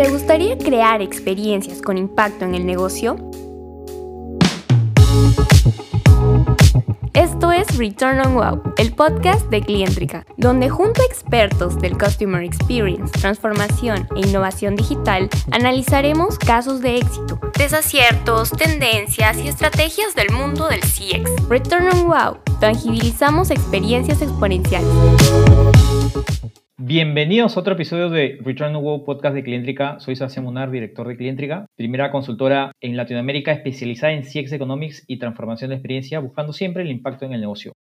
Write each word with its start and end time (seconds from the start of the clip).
¿Te 0.00 0.08
gustaría 0.08 0.56
crear 0.56 1.02
experiencias 1.02 1.82
con 1.82 1.98
impacto 1.98 2.46
en 2.46 2.54
el 2.54 2.64
negocio? 2.64 3.16
Esto 7.12 7.52
es 7.52 7.76
Return 7.76 8.18
on 8.20 8.32
Wow, 8.32 8.62
el 8.78 8.94
podcast 8.94 9.50
de 9.50 9.60
Clientrica, 9.60 10.24
donde 10.38 10.70
junto 10.70 11.02
a 11.02 11.04
expertos 11.04 11.78
del 11.78 11.98
Customer 11.98 12.42
Experience, 12.42 13.12
transformación 13.12 14.08
e 14.16 14.20
innovación 14.20 14.74
digital, 14.74 15.28
analizaremos 15.50 16.38
casos 16.38 16.80
de 16.80 16.96
éxito, 16.96 17.38
desaciertos, 17.58 18.52
tendencias 18.52 19.36
y 19.36 19.48
estrategias 19.48 20.14
del 20.14 20.30
mundo 20.32 20.68
del 20.68 20.80
CX. 20.80 21.46
Return 21.50 21.88
on 21.88 22.06
Wow, 22.06 22.38
tangibilizamos 22.58 23.50
experiencias 23.50 24.22
exponenciales. 24.22 24.88
Bienvenidos 26.90 27.56
a 27.56 27.60
otro 27.60 27.74
episodio 27.74 28.10
de 28.10 28.36
Return 28.42 28.74
on 28.74 28.82
Wow 28.82 29.04
Podcast 29.04 29.32
de 29.32 29.44
Clientrica. 29.44 30.00
Soy 30.00 30.16
Sebastián 30.16 30.44
Munar, 30.44 30.72
director 30.72 31.06
de 31.06 31.16
Clientrica, 31.16 31.66
primera 31.76 32.10
consultora 32.10 32.72
en 32.80 32.96
Latinoamérica 32.96 33.52
especializada 33.52 34.12
en 34.12 34.24
CX 34.24 34.50
Economics 34.54 35.04
y 35.06 35.20
transformación 35.20 35.70
de 35.70 35.76
experiencia, 35.76 36.18
buscando 36.18 36.52
siempre 36.52 36.82
el 36.82 36.90
impacto 36.90 37.26
en 37.26 37.32
el 37.32 37.42
negocio. 37.42 37.74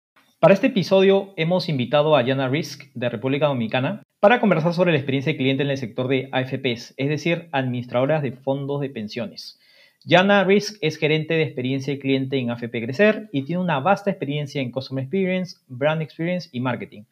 Para 0.40 0.54
este 0.54 0.66
episodio 0.66 1.34
hemos 1.36 1.68
invitado 1.68 2.16
a 2.16 2.22
Yana 2.22 2.48
Risk 2.48 2.92
de 2.94 3.08
República 3.08 3.46
Dominicana 3.46 4.02
para 4.18 4.40
conversar 4.40 4.74
sobre 4.74 4.90
la 4.90 4.98
experiencia 4.98 5.34
de 5.34 5.38
cliente 5.38 5.62
en 5.62 5.70
el 5.70 5.78
sector 5.78 6.08
de 6.08 6.28
AFPs, 6.32 6.94
es 6.96 7.08
decir, 7.08 7.48
administradoras 7.52 8.24
de 8.24 8.32
fondos 8.32 8.80
de 8.80 8.90
pensiones. 8.90 9.60
Yana 10.04 10.42
Risk 10.42 10.78
es 10.80 10.96
gerente 10.96 11.34
de 11.34 11.44
experiencia 11.44 11.92
de 11.92 12.00
cliente 12.00 12.38
en 12.38 12.50
AFP 12.50 12.82
Crecer 12.82 13.28
y 13.30 13.42
tiene 13.42 13.62
una 13.62 13.78
vasta 13.78 14.10
experiencia 14.10 14.60
en 14.60 14.72
Customer 14.72 15.04
Experience, 15.04 15.58
Brand 15.68 16.02
Experience 16.02 16.48
y 16.50 16.58
Marketing. 16.58 17.04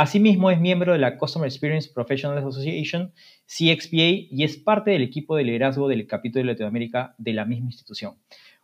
Asimismo, 0.00 0.50
es 0.50 0.58
miembro 0.58 0.94
de 0.94 0.98
la 0.98 1.18
Customer 1.18 1.46
Experience 1.46 1.90
Professionals 1.92 2.42
Association, 2.42 3.12
CXPA, 3.44 4.30
y 4.30 4.44
es 4.44 4.56
parte 4.56 4.92
del 4.92 5.02
equipo 5.02 5.36
de 5.36 5.44
liderazgo 5.44 5.88
del 5.88 6.06
capítulo 6.06 6.42
de 6.42 6.52
Latinoamérica 6.52 7.14
de 7.18 7.34
la 7.34 7.44
misma 7.44 7.66
institución. 7.66 8.14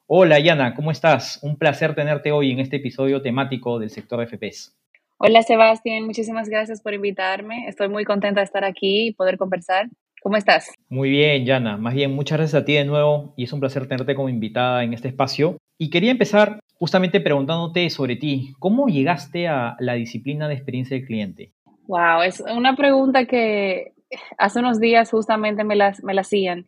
Hola, 0.06 0.40
Yana, 0.40 0.74
¿cómo 0.74 0.90
estás? 0.90 1.38
Un 1.42 1.58
placer 1.58 1.94
tenerte 1.94 2.32
hoy 2.32 2.52
en 2.52 2.60
este 2.60 2.76
episodio 2.76 3.20
temático 3.20 3.78
del 3.78 3.90
sector 3.90 4.18
de 4.20 4.34
FPS. 4.34 4.78
Hola, 5.18 5.42
Sebastián, 5.42 6.04
muchísimas 6.04 6.48
gracias 6.48 6.80
por 6.80 6.94
invitarme. 6.94 7.68
Estoy 7.68 7.90
muy 7.90 8.06
contenta 8.06 8.40
de 8.40 8.44
estar 8.46 8.64
aquí 8.64 9.08
y 9.08 9.12
poder 9.12 9.36
conversar. 9.36 9.90
¿Cómo 10.22 10.38
estás? 10.38 10.72
Muy 10.88 11.10
bien, 11.10 11.44
Yana. 11.44 11.76
Más 11.76 11.92
bien, 11.92 12.14
muchas 12.14 12.38
gracias 12.38 12.62
a 12.62 12.64
ti 12.64 12.72
de 12.72 12.86
nuevo 12.86 13.34
y 13.36 13.44
es 13.44 13.52
un 13.52 13.60
placer 13.60 13.86
tenerte 13.86 14.14
como 14.14 14.30
invitada 14.30 14.84
en 14.84 14.94
este 14.94 15.08
espacio. 15.08 15.58
Y 15.78 15.90
quería 15.90 16.10
empezar 16.10 16.60
justamente 16.74 17.20
preguntándote 17.20 17.90
sobre 17.90 18.16
ti. 18.16 18.54
¿Cómo 18.58 18.86
llegaste 18.88 19.48
a 19.48 19.76
la 19.78 19.94
disciplina 19.94 20.48
de 20.48 20.54
experiencia 20.54 20.96
del 20.96 21.06
cliente? 21.06 21.52
Wow, 21.86 22.22
es 22.22 22.40
una 22.40 22.76
pregunta 22.76 23.26
que 23.26 23.92
hace 24.38 24.58
unos 24.58 24.80
días 24.80 25.10
justamente 25.10 25.64
me 25.64 25.76
la, 25.76 25.94
me 26.02 26.14
la 26.14 26.22
hacían 26.22 26.66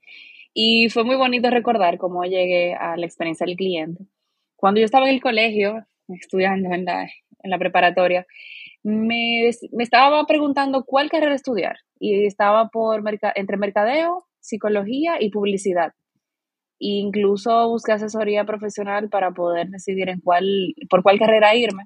y 0.54 0.88
fue 0.90 1.04
muy 1.04 1.16
bonito 1.16 1.50
recordar 1.50 1.98
cómo 1.98 2.24
llegué 2.24 2.74
a 2.74 2.96
la 2.96 3.06
experiencia 3.06 3.46
del 3.46 3.56
cliente. 3.56 4.04
Cuando 4.56 4.80
yo 4.80 4.84
estaba 4.84 5.08
en 5.08 5.14
el 5.14 5.20
colegio, 5.20 5.84
estudiando 6.08 6.72
en 6.72 6.84
la, 6.84 7.04
en 7.04 7.50
la 7.50 7.58
preparatoria, 7.58 8.26
me, 8.82 9.50
me, 9.72 9.82
estaba 9.82 10.24
preguntando 10.26 10.84
cuál 10.84 11.10
carrera 11.10 11.34
estudiar 11.34 11.76
y 11.98 12.26
estaba 12.26 12.68
por 12.68 13.02
entre 13.34 13.56
mercadeo, 13.56 14.24
psicología 14.40 15.16
y 15.20 15.30
publicidad 15.30 15.92
incluso 16.78 17.68
busqué 17.68 17.92
asesoría 17.92 18.44
profesional 18.44 19.08
para 19.08 19.32
poder 19.32 19.68
decidir 19.68 20.08
en 20.08 20.20
cuál, 20.20 20.74
por 20.88 21.02
cuál 21.02 21.18
carrera 21.18 21.54
irme. 21.54 21.84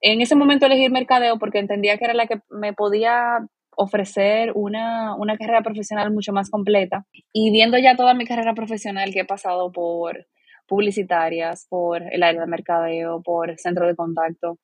En 0.00 0.20
ese 0.20 0.36
momento 0.36 0.66
elegí 0.66 0.88
mercadeo 0.88 1.38
porque 1.38 1.58
entendía 1.58 1.96
que 1.98 2.04
era 2.04 2.14
la 2.14 2.26
que 2.26 2.40
me 2.50 2.72
podía 2.72 3.46
ofrecer 3.76 4.52
una, 4.54 5.14
una 5.16 5.36
carrera 5.36 5.62
profesional 5.62 6.12
mucho 6.12 6.32
más 6.32 6.50
completa. 6.50 7.06
Y 7.32 7.50
viendo 7.50 7.78
ya 7.78 7.96
toda 7.96 8.14
mi 8.14 8.24
carrera 8.24 8.54
profesional 8.54 9.12
que 9.12 9.20
he 9.20 9.24
pasado 9.24 9.72
por 9.72 10.26
publicitarias, 10.66 11.66
por 11.68 12.02
el 12.12 12.22
área 12.22 12.40
de 12.40 12.46
mercadeo, 12.46 13.22
por 13.22 13.56
centro 13.58 13.86
de 13.86 13.94
contacto, 13.94 14.58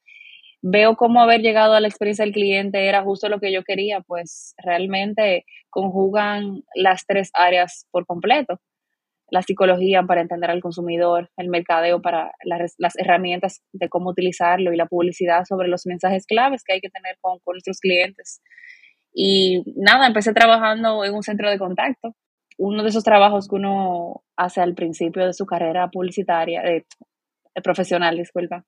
veo 0.62 0.96
cómo 0.96 1.20
haber 1.20 1.40
llegado 1.40 1.74
a 1.74 1.80
la 1.80 1.88
experiencia 1.88 2.24
del 2.24 2.34
cliente 2.34 2.88
era 2.88 3.02
justo 3.02 3.28
lo 3.28 3.40
que 3.40 3.52
yo 3.52 3.62
quería, 3.64 4.00
pues 4.00 4.54
realmente 4.58 5.44
conjugan 5.70 6.62
las 6.74 7.04
tres 7.06 7.30
áreas 7.34 7.86
por 7.90 8.06
completo 8.06 8.60
la 9.32 9.40
psicología 9.40 10.02
para 10.02 10.20
entender 10.20 10.50
al 10.50 10.60
consumidor, 10.60 11.30
el 11.38 11.48
mercadeo 11.48 12.02
para 12.02 12.32
las, 12.44 12.76
herramientas 12.98 13.62
de 13.72 13.88
cómo 13.88 14.10
utilizarlo 14.10 14.74
y 14.74 14.76
la 14.76 14.84
publicidad 14.84 15.44
sobre 15.48 15.68
los 15.68 15.86
mensajes 15.86 16.26
claves 16.26 16.62
que 16.62 16.74
hay 16.74 16.80
que 16.82 16.90
tener 16.90 17.16
con, 17.18 17.38
nuestros 17.46 17.80
clientes. 17.80 18.42
Y 19.14 19.62
nada, 19.74 20.06
empecé 20.06 20.34
trabajando 20.34 21.02
en 21.06 21.14
un 21.14 21.22
centro 21.22 21.48
de 21.48 21.58
contacto, 21.58 22.14
uno 22.58 22.82
de 22.82 22.90
esos 22.90 23.04
trabajos 23.04 23.48
que 23.48 23.54
uno 23.54 24.22
hace 24.36 24.60
al 24.60 24.74
principio 24.74 25.24
de 25.24 25.32
su 25.32 25.46
carrera 25.46 25.88
publicitaria, 25.88 26.60
de, 26.60 26.84
profesional, 27.64 28.18
disculpa. 28.18 28.66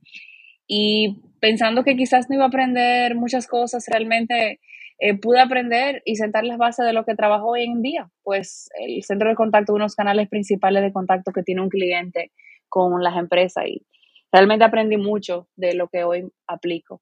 Y 0.66 1.20
pensando 1.41 1.84
que 1.84 1.94
quizás 1.94 2.30
no 2.30 2.36
iba 2.36 2.44
a 2.44 2.48
aprender 2.48 3.16
muchas 3.16 3.47
cosas, 3.47 3.84
realmente 3.92 4.60
eh, 4.99 5.19
pude 5.19 5.41
aprender 5.41 6.03
y 6.05 6.16
sentar 6.16 6.44
las 6.44 6.59
bases 6.59 6.87
de 6.87 6.93
lo 6.93 7.05
que 7.05 7.15
trabajo 7.15 7.49
hoy 7.50 7.65
en 7.65 7.82
día. 7.82 8.10
Pues 8.22 8.69
el 8.78 9.03
centro 9.03 9.28
de 9.28 9.34
contacto, 9.34 9.75
unos 9.75 9.94
canales 9.94 10.28
principales 10.28 10.82
de 10.82 10.93
contacto 10.93 11.32
que 11.32 11.43
tiene 11.43 11.62
un 11.62 11.69
cliente 11.69 12.32
con 12.69 13.03
las 13.03 13.16
empresas 13.16 13.66
y 13.66 13.87
realmente 14.33 14.65
aprendí 14.65 14.97
mucho 14.97 15.49
de 15.56 15.75
lo 15.75 15.88
que 15.88 16.04
hoy 16.04 16.28
aplico. 16.47 17.00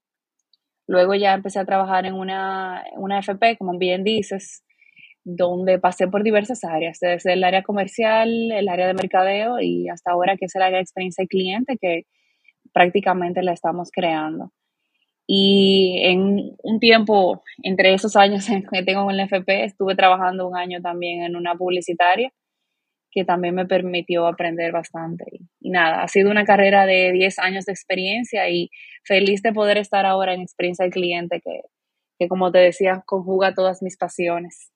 Luego 0.87 1.15
ya 1.15 1.35
empecé 1.35 1.59
a 1.59 1.65
trabajar 1.65 2.07
en 2.07 2.15
una, 2.15 2.85
una 2.97 3.21
FP, 3.21 3.57
como 3.57 3.79
bien 3.79 4.05
dices, 4.05 4.65
donde 5.25 5.79
pasé 5.79 6.09
por 6.09 6.25
diversas 6.25 6.65
áreas, 6.65 6.99
desde 7.01 7.35
el 7.35 7.45
área 7.45 7.63
comercial, 7.63 8.51
el 8.53 8.69
área 8.69 8.87
de 8.87 8.95
mercadeo 8.95 9.61
y 9.61 9.89
hasta 9.89 10.11
ahora 10.11 10.37
que 10.37 10.47
es 10.47 10.55
el 10.57 10.63
área 10.63 10.79
de 10.79 10.83
experiencia 10.83 11.23
de 11.23 11.29
cliente 11.29 11.79
que 11.81 12.03
prácticamente 12.73 13.43
la 13.43 13.53
estamos 13.53 13.91
creando. 13.93 14.53
Y 15.35 15.99
en 16.05 16.57
un 16.63 16.79
tiempo, 16.79 17.43
entre 17.63 17.95
esos 17.95 18.17
años 18.17 18.47
que 18.71 18.83
tengo 18.83 19.11
en 19.11 19.19
el 19.19 19.21
FP, 19.21 19.65
estuve 19.65 19.97
trabajando 19.97 20.47
un 20.47 20.59
año 20.59 20.83
también 20.83 21.23
en 21.23 21.37
una 21.37 21.55
publicitaria 21.55 22.31
que 23.11 23.25
también 23.25 23.55
me 23.55 23.65
permitió 23.65 24.27
aprender 24.27 24.73
bastante. 24.73 25.25
Y, 25.59 25.71
nada, 25.71 26.03
ha 26.03 26.09
sido 26.09 26.31
una 26.31 26.45
carrera 26.45 26.85
de 26.85 27.13
10 27.13 27.39
años 27.39 27.65
de 27.65 27.73
experiencia 27.73 28.51
y 28.51 28.69
feliz 29.05 29.41
de 29.41 29.55
poder 29.55 29.79
estar 29.79 30.05
ahora 30.05 30.35
en 30.35 30.43
experiencia 30.43 30.85
del 30.85 30.93
cliente 30.93 31.41
que, 31.43 31.63
que 32.19 32.29
como 32.29 32.53
te 32.53 32.59
decía, 32.59 33.03
conjuga 33.07 33.55
todas 33.55 33.83
mis 33.83 33.97
pasiones. 33.97 34.72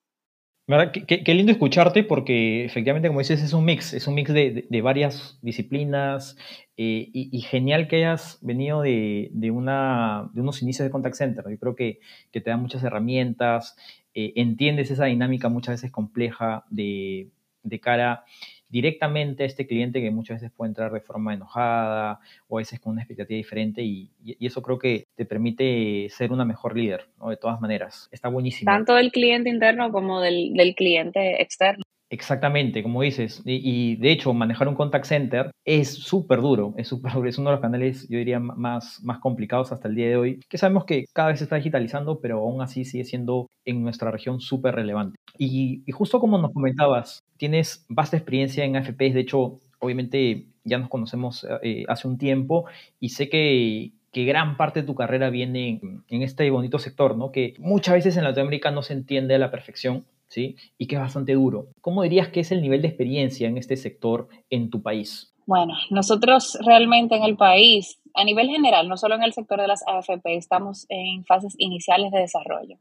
Qué, 0.67 1.33
lindo 1.33 1.53
escucharte 1.53 2.03
porque 2.03 2.65
efectivamente, 2.65 3.07
como 3.07 3.19
dices, 3.19 3.41
es 3.41 3.53
un 3.53 3.63
mix, 3.63 3.93
es 3.93 4.05
un 4.05 4.15
mix 4.15 4.33
de, 4.33 4.81
varias 4.83 5.39
disciplinas 5.41 6.35
eh, 6.75 7.09
y, 7.13 7.39
genial 7.39 7.87
que 7.87 7.95
hayas 7.95 8.37
venido 8.41 8.81
de, 8.81 9.31
una, 9.49 10.29
de 10.33 10.41
unos 10.41 10.61
inicios 10.61 10.85
de 10.85 10.91
contact 10.91 11.15
center. 11.15 11.45
Yo 11.49 11.57
creo 11.57 11.75
que, 11.75 12.01
te 12.31 12.41
da 12.41 12.57
muchas 12.57 12.83
herramientas, 12.83 13.77
eh, 14.13 14.33
entiendes 14.35 14.91
esa 14.91 15.05
dinámica 15.05 15.47
muchas 15.47 15.75
veces 15.75 15.89
compleja 15.89 16.65
de, 16.69 17.29
de 17.63 17.79
cara 17.79 18.25
directamente 18.69 19.43
a 19.43 19.45
este 19.45 19.65
cliente 19.65 20.01
que 20.01 20.11
muchas 20.11 20.41
veces 20.41 20.55
puede 20.55 20.69
entrar 20.69 20.91
de 20.91 20.99
forma 20.99 21.33
enojada 21.33 22.19
o 22.47 22.57
a 22.57 22.61
veces 22.61 22.79
con 22.79 22.93
una 22.93 23.01
expectativa 23.01 23.37
diferente 23.37 23.81
y, 23.81 24.09
eso 24.39 24.61
creo 24.61 24.77
que 24.77 25.07
te 25.15 25.25
permite 25.25 26.07
ser 26.09 26.31
una 26.31 26.45
mejor 26.45 26.75
líder. 26.75 27.07
De 27.27 27.37
todas 27.37 27.61
maneras, 27.61 28.09
está 28.11 28.29
buenísimo. 28.29 28.69
Tanto 28.71 28.93
del 28.95 29.11
cliente 29.11 29.49
interno 29.49 29.91
como 29.91 30.21
del 30.21 30.73
cliente 30.75 31.41
externo. 31.41 31.83
Exactamente, 32.09 32.83
como 32.83 33.01
dices. 33.01 33.41
Y, 33.45 33.97
de 33.97 34.11
hecho, 34.11 34.33
manejar 34.33 34.69
un 34.69 34.75
contact 34.75 35.05
center 35.05 35.51
es 35.65 35.93
súper 35.93 36.39
duro, 36.39 36.73
es 36.77 36.87
súper 36.87 37.11
duro. 37.13 37.27
Es 37.27 37.37
uno 37.37 37.49
de 37.49 37.55
los 37.55 37.61
canales, 37.61 38.07
yo 38.07 38.17
diría, 38.17 38.39
más, 38.39 39.03
más 39.03 39.19
complicados 39.19 39.73
hasta 39.73 39.89
el 39.89 39.95
día 39.95 40.07
de 40.07 40.15
hoy, 40.15 40.39
que 40.49 40.57
sabemos 40.57 40.85
que 40.85 41.05
cada 41.13 41.29
vez 41.29 41.39
se 41.39 41.43
está 41.43 41.57
digitalizando, 41.57 42.21
pero 42.21 42.39
aún 42.39 42.61
así 42.61 42.85
sigue 42.85 43.03
siendo 43.03 43.47
en 43.65 43.83
nuestra 43.83 44.09
región 44.09 44.39
súper 44.39 44.75
relevante. 44.75 45.17
Y, 45.37 45.83
justo 45.91 46.19
como 46.21 46.37
nos 46.37 46.53
comentabas, 46.53 47.19
tienes 47.35 47.85
vasta 47.89 48.15
experiencia 48.15 48.63
en 48.63 48.77
AFPs, 48.77 49.13
de 49.13 49.19
hecho, 49.19 49.59
obviamente 49.79 50.47
ya 50.63 50.77
nos 50.77 50.89
conocemos 50.89 51.45
eh, 51.61 51.83
hace 51.89 52.07
un 52.07 52.17
tiempo 52.17 52.65
y 52.99 53.09
sé 53.09 53.29
que, 53.29 53.91
que 54.11 54.25
gran 54.25 54.55
parte 54.57 54.81
de 54.81 54.85
tu 54.87 54.95
carrera 54.95 55.29
viene 55.29 55.69
en, 55.81 56.03
en 56.07 56.21
este 56.21 56.49
bonito 56.51 56.79
sector, 56.79 57.17
¿no? 57.17 57.31
Que 57.31 57.53
muchas 57.59 57.95
veces 57.95 58.17
en 58.17 58.23
Latinoamérica 58.23 58.71
no 58.71 58.81
se 58.81 58.93
entiende 58.93 59.35
a 59.35 59.39
la 59.39 59.51
perfección 59.51 60.05
¿sí? 60.27 60.55
Y 60.77 60.87
que 60.87 60.95
es 60.95 61.01
bastante 61.01 61.33
duro. 61.33 61.67
¿Cómo 61.81 62.03
dirías 62.03 62.29
que 62.29 62.41
es 62.41 62.51
el 62.51 62.61
nivel 62.61 62.81
de 62.81 62.89
experiencia 62.89 63.47
en 63.47 63.57
este 63.57 63.77
sector 63.77 64.27
en 64.49 64.69
tu 64.69 64.81
país? 64.81 65.33
Bueno, 65.45 65.73
nosotros 65.89 66.57
realmente 66.65 67.15
en 67.15 67.23
el 67.23 67.37
país, 67.37 67.99
a 68.13 68.25
nivel 68.25 68.49
general, 68.49 68.89
no 68.89 68.97
solo 68.97 69.15
en 69.15 69.23
el 69.23 69.33
sector 69.33 69.61
de 69.61 69.67
las 69.67 69.81
AFP, 69.87 70.35
estamos 70.35 70.85
en 70.89 71.23
fases 71.25 71.55
iniciales 71.57 72.11
de 72.11 72.19
desarrollo 72.19 72.77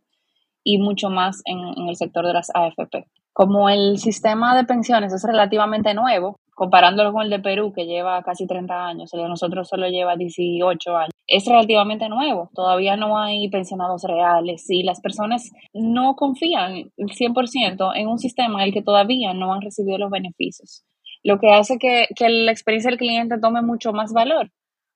y 0.65 0.79
mucho 0.79 1.09
más 1.09 1.43
en, 1.45 1.59
en 1.59 1.89
el 1.89 1.97
sector 1.97 2.27
de 2.27 2.33
las 2.33 2.51
AFP. 2.53 3.07
Como 3.33 3.69
el 3.69 3.99
sistema 3.99 4.57
de 4.57 4.65
pensiones 4.65 5.13
es 5.13 5.23
relativamente 5.23 5.95
nuevo, 5.95 6.41
comparándolo 6.55 7.13
con 7.13 7.23
el 7.23 7.31
de 7.31 7.39
Perú, 7.39 7.73
que 7.73 7.85
lleva 7.85 8.23
casi 8.23 8.47
30 8.47 8.87
años, 8.87 9.15
el 9.15 9.21
de 9.21 9.29
nosotros 9.29 9.69
solo 9.69 9.89
lleva 9.89 10.17
18 10.17 10.97
años, 10.97 11.13
es 11.27 11.45
relativamente 11.47 12.09
nuevo, 12.09 12.51
todavía 12.55 12.97
no 12.97 13.19
hay 13.19 13.49
pensionados 13.49 14.05
reales 14.05 14.65
y 14.69 14.83
las 14.83 15.01
personas 15.01 15.51
no 15.73 16.15
confían 16.15 16.93
100% 16.97 17.93
en 17.97 18.09
un 18.09 18.19
sistema 18.19 18.61
en 18.61 18.69
el 18.69 18.75
que 18.75 18.83
todavía 18.83 19.35
no 19.35 19.53
han 19.53 19.61
recibido 19.61 19.99
los 19.99 20.11
beneficios, 20.11 20.85
lo 21.25 21.39
que 21.39 21.51
hace 21.51 21.79
que, 21.79 22.07
que 22.15 22.29
la 22.29 22.53
experiencia 22.53 22.91
del 22.91 22.99
cliente 22.99 23.39
tome 23.41 23.63
mucho 23.63 23.93
más 23.93 24.13
valor, 24.13 24.53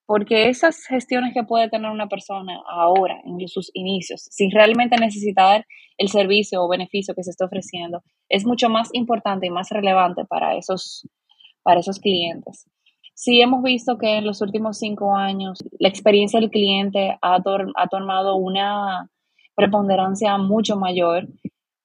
porque 0.06 0.48
esas 0.48 0.84
gestiones 0.86 1.34
que 1.34 1.44
puede 1.44 1.68
tener 1.68 1.90
una 1.90 2.08
persona 2.08 2.60
ahora, 2.68 3.20
en 3.24 3.46
sus 3.46 3.70
inicios, 3.74 4.26
sin 4.30 4.50
realmente 4.50 4.96
necesitar 4.96 5.64
el 5.98 6.08
servicio 6.08 6.62
o 6.62 6.68
beneficio 6.68 7.14
que 7.14 7.22
se 7.22 7.30
está 7.30 7.44
ofreciendo, 7.44 8.02
es 8.28 8.44
mucho 8.44 8.68
más 8.68 8.88
importante 8.92 9.46
y 9.46 9.50
más 9.50 9.70
relevante 9.70 10.24
para 10.24 10.56
esos, 10.56 11.08
para 11.62 11.80
esos 11.80 12.00
clientes. 12.00 12.68
Sí 13.22 13.42
hemos 13.42 13.62
visto 13.62 13.98
que 13.98 14.16
en 14.16 14.24
los 14.24 14.40
últimos 14.40 14.78
cinco 14.78 15.14
años 15.14 15.58
la 15.78 15.90
experiencia 15.90 16.40
del 16.40 16.48
cliente 16.48 17.18
ha, 17.20 17.34
ha 17.34 17.88
tomado 17.88 18.36
una 18.36 19.10
preponderancia 19.54 20.38
mucho 20.38 20.76
mayor 20.76 21.28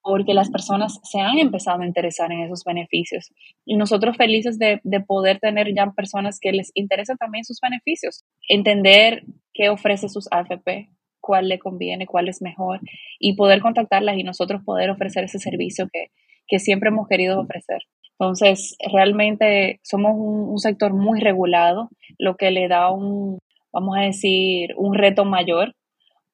porque 0.01 0.33
las 0.33 0.49
personas 0.49 1.01
se 1.03 1.19
han 1.19 1.37
empezado 1.37 1.81
a 1.81 1.85
interesar 1.85 2.31
en 2.31 2.39
esos 2.43 2.63
beneficios. 2.63 3.33
Y 3.65 3.75
nosotros 3.75 4.15
felices 4.15 4.57
de, 4.57 4.79
de, 4.85 5.01
poder 5.01 5.39
tener 5.39 5.75
ya 5.75 5.91
personas 5.91 6.39
que 6.39 6.53
les 6.53 6.71
interesan 6.73 7.17
también 7.17 7.43
sus 7.43 7.59
beneficios, 7.59 8.23
entender 8.47 9.25
qué 9.53 9.67
ofrece 9.67 10.07
sus 10.07 10.29
AFP, 10.31 10.89
cuál 11.19 11.49
le 11.49 11.59
conviene, 11.59 12.07
cuál 12.07 12.29
es 12.29 12.41
mejor, 12.41 12.79
y 13.19 13.35
poder 13.35 13.59
contactarlas 13.59 14.17
y 14.17 14.23
nosotros 14.23 14.61
poder 14.63 14.89
ofrecer 14.89 15.25
ese 15.25 15.39
servicio 15.39 15.89
que, 15.91 16.11
que 16.47 16.59
siempre 16.59 16.91
hemos 16.91 17.09
querido 17.09 17.41
ofrecer. 17.41 17.81
Entonces, 18.17 18.77
realmente 18.93 19.79
somos 19.83 20.13
un, 20.15 20.57
sector 20.57 20.93
muy 20.93 21.19
regulado, 21.19 21.89
lo 22.17 22.37
que 22.37 22.49
le 22.51 22.67
da 22.67 22.89
un, 22.89 23.39
vamos 23.73 23.97
a 23.97 24.01
decir, 24.01 24.73
un 24.77 24.93
reto 24.93 25.25
mayor, 25.25 25.75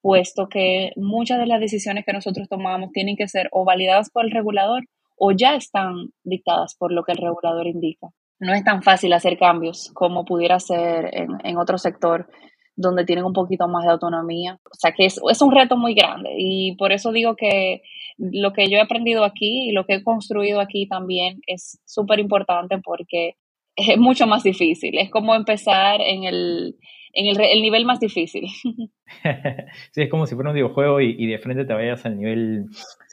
puesto 0.02 0.48
que 0.48 0.92
muchas 0.96 1.40
de 1.40 1.48
las 1.48 1.60
decisiones 1.60 2.06
que 2.06 2.14
nosotros 2.14 2.48
tomamos 2.48 2.92
tienen 2.92 3.16
que 3.16 3.28
ser 3.28 3.50
o 3.52 3.66
validadas 3.66 4.12
por 4.12 4.26
el 4.26 4.32
regulador 4.32 4.84
o 5.18 5.32
ya 5.32 5.56
están 5.56 6.10
dictadas 6.24 6.76
por 6.76 6.92
lo 6.92 7.04
que 7.04 7.14
el 7.14 7.18
regulador 7.18 7.68
indica. 7.68 8.10
No 8.40 8.54
es 8.54 8.64
tan 8.64 8.82
fácil 8.82 9.14
hacer 9.14 9.38
cambios 9.38 9.92
como 9.94 10.26
pudiera 10.26 10.60
ser 10.60 11.10
en, 11.14 11.30
en 11.44 11.58
otro 11.58 11.78
sector 11.78 12.28
donde 12.82 13.06
tienen 13.06 13.26
un 13.26 13.34
poquito 13.34 13.68
más 13.68 13.86
de 13.86 13.92
autonomía. 13.92 14.60
O 14.66 14.76
sea 14.76 14.92
que 14.92 15.06
es, 15.06 15.20
es 15.30 15.42
un 15.42 15.52
reto 15.52 15.78
muy 15.78 15.94
grande 15.94 16.32
y 16.38 16.76
por 16.76 16.92
eso 16.92 17.12
digo 17.12 17.36
que 17.36 17.82
lo 18.18 18.54
que 18.54 18.70
yo 18.70 18.78
he 18.78 18.82
aprendido 18.82 19.24
aquí 19.24 19.70
y 19.70 19.72
lo 19.72 19.86
que 19.86 19.96
he 19.96 20.04
construido 20.04 20.60
aquí 20.60 20.88
también 20.88 21.42
es 21.48 21.80
súper 21.86 22.20
importante 22.20 22.78
porque 22.84 23.36
es 23.76 23.98
mucho 23.98 24.28
más 24.28 24.44
difícil. 24.44 24.98
Es 24.98 25.10
como 25.10 25.36
empezar 25.36 26.02
en 26.02 26.24
el, 26.24 26.76
en 27.14 27.28
el, 27.28 27.40
el 27.40 27.62
nivel 27.62 27.86
más 27.86 28.00
difícil. 28.00 28.48
sí, 29.92 30.02
es 30.02 30.10
como 30.10 30.28
si 30.28 30.36
fuera 30.36 30.50
un 30.50 30.56
videojuego 30.56 31.02
y, 31.02 31.16
y, 31.18 31.28
de 31.28 31.40
frente 31.40 31.66
te 31.66 31.74
vayas 31.74 32.06
al 32.06 32.18
nivel 32.18 32.66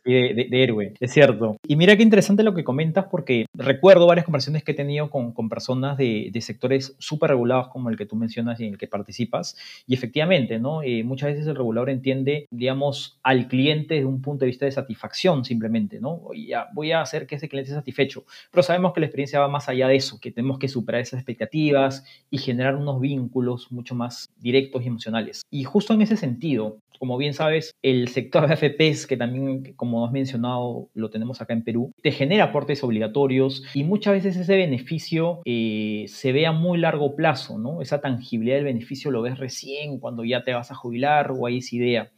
de, 0.05 0.49
héroe, 0.51 0.95
es 0.99 1.13
cierto. 1.13 1.57
Y 1.67 1.77
mira 1.77 1.97
qué 1.97 2.03
interesante 2.03 2.43
lo 2.43 2.55
que 2.55 2.65
comentas 2.65 3.07
porque 3.11 3.47
recuerdo 3.55 4.07
varias 4.07 4.25
conversaciones 4.25 4.65
que 4.65 4.73
he 4.73 4.75
tenido 4.75 5.11
con, 5.11 5.33
con 5.33 5.49
personas 5.49 5.97
de, 5.97 6.31
de 6.33 6.41
sectores 6.41 6.95
súper 6.99 7.31
regulados 7.31 7.69
como 7.69 7.91
el 7.91 7.97
que 7.97 8.07
tú 8.07 8.17
mencionas 8.17 8.61
y 8.61 8.67
en 8.67 8.73
el 8.73 8.79
que 8.79 8.87
participas. 8.87 9.57
Y 9.87 9.95
efectivamente, 9.95 10.59
¿no? 10.59 10.83
Eh, 10.83 11.05
muchas 11.05 11.31
veces 11.31 11.47
el 11.47 11.57
regulador 11.57 11.91
entiende, 11.91 12.47
digamos, 12.51 13.19
al 13.23 13.49
cliente 13.49 13.95
desde 13.95 14.07
un 14.07 14.23
punto 14.23 14.45
de 14.45 14.51
vista 14.51 14.65
de 14.65 14.73
satisfacción 14.73 15.45
simplemente, 15.45 16.01
¿no? 16.01 16.23
Ya, 16.35 16.69
voy 16.73 16.93
a 16.93 17.01
hacer 17.01 17.27
que 17.27 17.37
ese 17.37 17.49
cliente 17.49 17.71
esté 17.71 17.81
satisfecho. 17.81 18.25
Pero 18.51 18.63
sabemos 18.63 18.93
que 18.93 19.01
la 19.01 19.07
experiencia 19.07 19.41
va 19.41 19.49
más 19.49 19.69
allá 19.69 19.89
de 19.89 19.97
eso, 19.97 20.21
que 20.21 20.31
tenemos 20.31 20.59
que 20.59 20.69
superar 20.69 21.01
esas 21.01 21.21
expectativas 21.21 22.05
y 22.31 22.39
generar 22.39 22.77
unos 22.77 23.01
vínculos 23.01 23.71
mucho 23.73 23.95
más 23.95 24.31
directos 24.39 24.83
y 24.83 24.89
emocionales. 24.89 25.43
Y 25.51 25.65
justo 25.65 25.95
en 25.95 26.03
ese 26.03 26.17
sentido, 26.17 26.79
como 26.99 27.17
bien 27.17 27.35
sabes, 27.35 27.75
el 27.83 28.09
sector 28.09 28.47
de 28.47 28.55
AFPs, 28.55 29.07
que 29.07 29.17
también, 29.17 29.75
como 29.75 29.88
has 30.07 30.13
mencionado, 30.13 30.89
lo 30.95 31.11
tenemos 31.11 31.41
acá 31.41 31.53
en 31.53 31.65
Perú, 31.65 31.93
te 32.03 32.11
genera 32.11 32.45
aportes 32.45 32.83
obligatorios 32.85 33.65
y 33.75 33.85
muchas 33.85 34.15
veces 34.15 34.37
ese 34.37 34.57
beneficio 34.57 35.41
eh, 35.45 36.05
se 36.09 36.33
ve 36.33 36.47
a 36.47 36.53
muy 36.53 36.79
largo 36.79 37.17
plazo, 37.17 37.59
¿no? 37.59 37.83
Esa 37.83 38.01
tangibilidad 38.01 38.57
del 38.57 38.65
beneficio 38.65 39.11
lo 39.11 39.23
ves 39.23 39.39
recién 39.39 39.99
cuando 39.99 40.25
ya 40.25 40.45
te 40.45 40.53
vas 40.53 40.71
a 40.71 40.75
jubilar 40.75 41.33
o 41.33 41.47
hay 41.47 41.59
esa 41.59 41.77
idea. 41.77 42.13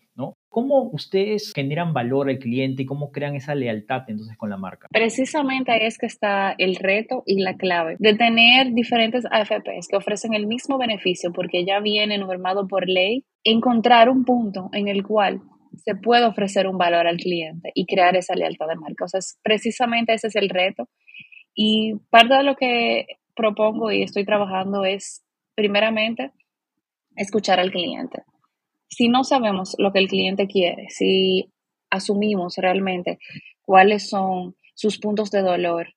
¿Cómo 0.51 0.91
ustedes 0.93 1.53
generan 1.55 1.93
valor 1.93 2.29
al 2.29 2.41
cliente 2.41 2.83
y 2.83 2.87
cómo 2.87 3.13
crean 3.13 3.37
esa 3.37 3.55
lealtad 3.55 4.03
entonces 4.09 4.37
con 4.37 4.51
la 4.51 4.57
marca? 4.57 4.89
Precisamente 4.91 5.71
ahí 5.71 5.87
es 5.87 5.97
que 5.97 6.07
está 6.07 6.57
el 6.59 6.75
reto 6.75 7.23
y 7.25 7.41
la 7.41 7.55
clave 7.55 7.95
de 8.01 8.15
tener 8.15 8.73
diferentes 8.73 9.25
AFPs 9.31 9.87
que 9.89 9.97
ofrecen 9.97 10.35
el 10.35 10.49
mismo 10.49 10.77
beneficio 10.77 11.33
porque 11.33 11.65
ya 11.65 11.79
viene 11.79 12.19
normado 12.19 12.67
por 12.67 12.89
ley, 12.89 13.25
encontrar 13.45 14.09
un 14.09 14.25
punto 14.25 14.71
en 14.73 14.89
el 14.89 15.05
cual 15.05 15.41
se 15.77 15.95
puede 15.95 16.25
ofrecer 16.25 16.67
un 16.67 16.79
valor 16.79 17.07
al 17.07 17.17
cliente 17.17 17.71
y 17.75 17.87
crear 17.87 18.17
esa 18.17 18.35
lealtad 18.35 18.67
de 18.69 18.77
marca. 18.77 19.05
O 19.05 19.09
sea, 19.09 19.21
precisamente 19.43 20.15
ese 20.15 20.29
es 20.29 20.37
el 20.37 20.49
reto. 20.49 20.89
Y 21.55 21.95
parte 22.11 22.35
de 22.35 22.43
lo 22.43 22.57
que 22.57 23.07
propongo 23.35 23.91
y 23.91 24.03
estoy 24.03 24.25
trabajando 24.25 24.85
es, 24.85 25.25
primeramente, 25.55 26.33
escuchar 27.17 27.61
al 27.61 27.71
cliente 27.71 28.23
si 28.91 29.09
no 29.09 29.25
sabemos 29.25 29.77
lo 29.79 29.93
que 29.93 30.01
el 30.01 30.09
cliente 30.09 30.47
quiere, 30.47 30.87
si 30.91 31.53
asumimos 31.91 32.57
realmente 32.57 33.19
cuáles 33.63 34.09
son 34.09 34.57
sus 34.75 34.99
puntos 34.99 35.31
de 35.31 35.43
dolor, 35.43 35.95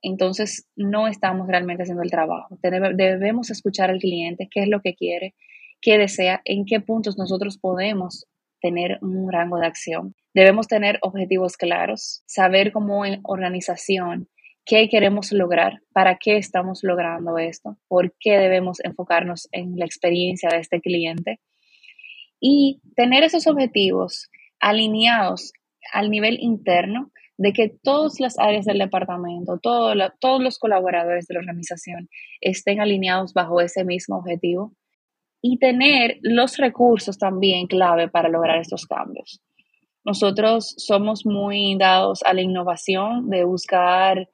entonces 0.00 0.68
no 0.76 1.08
estamos 1.08 1.48
realmente 1.48 1.82
haciendo 1.82 2.02
el 2.02 2.10
trabajo. 2.10 2.56
Debemos 2.62 3.50
escuchar 3.50 3.90
al 3.90 3.98
cliente, 3.98 4.48
qué 4.50 4.60
es 4.60 4.68
lo 4.68 4.80
que 4.80 4.94
quiere, 4.94 5.34
qué 5.80 5.98
desea, 5.98 6.40
en 6.44 6.64
qué 6.64 6.80
puntos 6.80 7.18
nosotros 7.18 7.58
podemos 7.58 8.26
tener 8.60 8.98
un 9.02 9.30
rango 9.30 9.58
de 9.58 9.66
acción. 9.66 10.14
Debemos 10.34 10.68
tener 10.68 10.98
objetivos 11.02 11.56
claros, 11.56 12.22
saber 12.26 12.72
como 12.72 13.02
organización 13.24 14.28
qué 14.64 14.88
queremos 14.88 15.32
lograr, 15.32 15.80
para 15.92 16.18
qué 16.18 16.36
estamos 16.36 16.80
logrando 16.82 17.38
esto, 17.38 17.78
por 17.88 18.14
qué 18.18 18.38
debemos 18.38 18.80
enfocarnos 18.84 19.48
en 19.52 19.78
la 19.78 19.86
experiencia 19.86 20.50
de 20.50 20.58
este 20.58 20.80
cliente 20.80 21.40
y 22.40 22.80
tener 22.96 23.22
esos 23.22 23.46
objetivos 23.46 24.28
alineados 24.60 25.52
al 25.92 26.10
nivel 26.10 26.38
interno 26.40 27.12
de 27.38 27.52
que 27.52 27.68
todas 27.68 28.18
las 28.18 28.38
áreas 28.38 28.64
del 28.64 28.78
departamento, 28.78 29.58
todos 29.58 30.40
los 30.40 30.58
colaboradores 30.58 31.26
de 31.26 31.34
la 31.34 31.40
organización 31.40 32.08
estén 32.40 32.80
alineados 32.80 33.34
bajo 33.34 33.60
ese 33.60 33.84
mismo 33.84 34.16
objetivo 34.16 34.72
y 35.48 35.58
tener 35.58 36.18
los 36.22 36.56
recursos 36.56 37.18
también 37.18 37.68
clave 37.68 38.08
para 38.08 38.28
lograr 38.28 38.58
estos 38.58 38.84
cambios. 38.86 39.40
Nosotros 40.04 40.74
somos 40.76 41.24
muy 41.24 41.76
dados 41.78 42.22
a 42.24 42.34
la 42.34 42.42
innovación, 42.42 43.30
de 43.30 43.44
buscar 43.44 44.28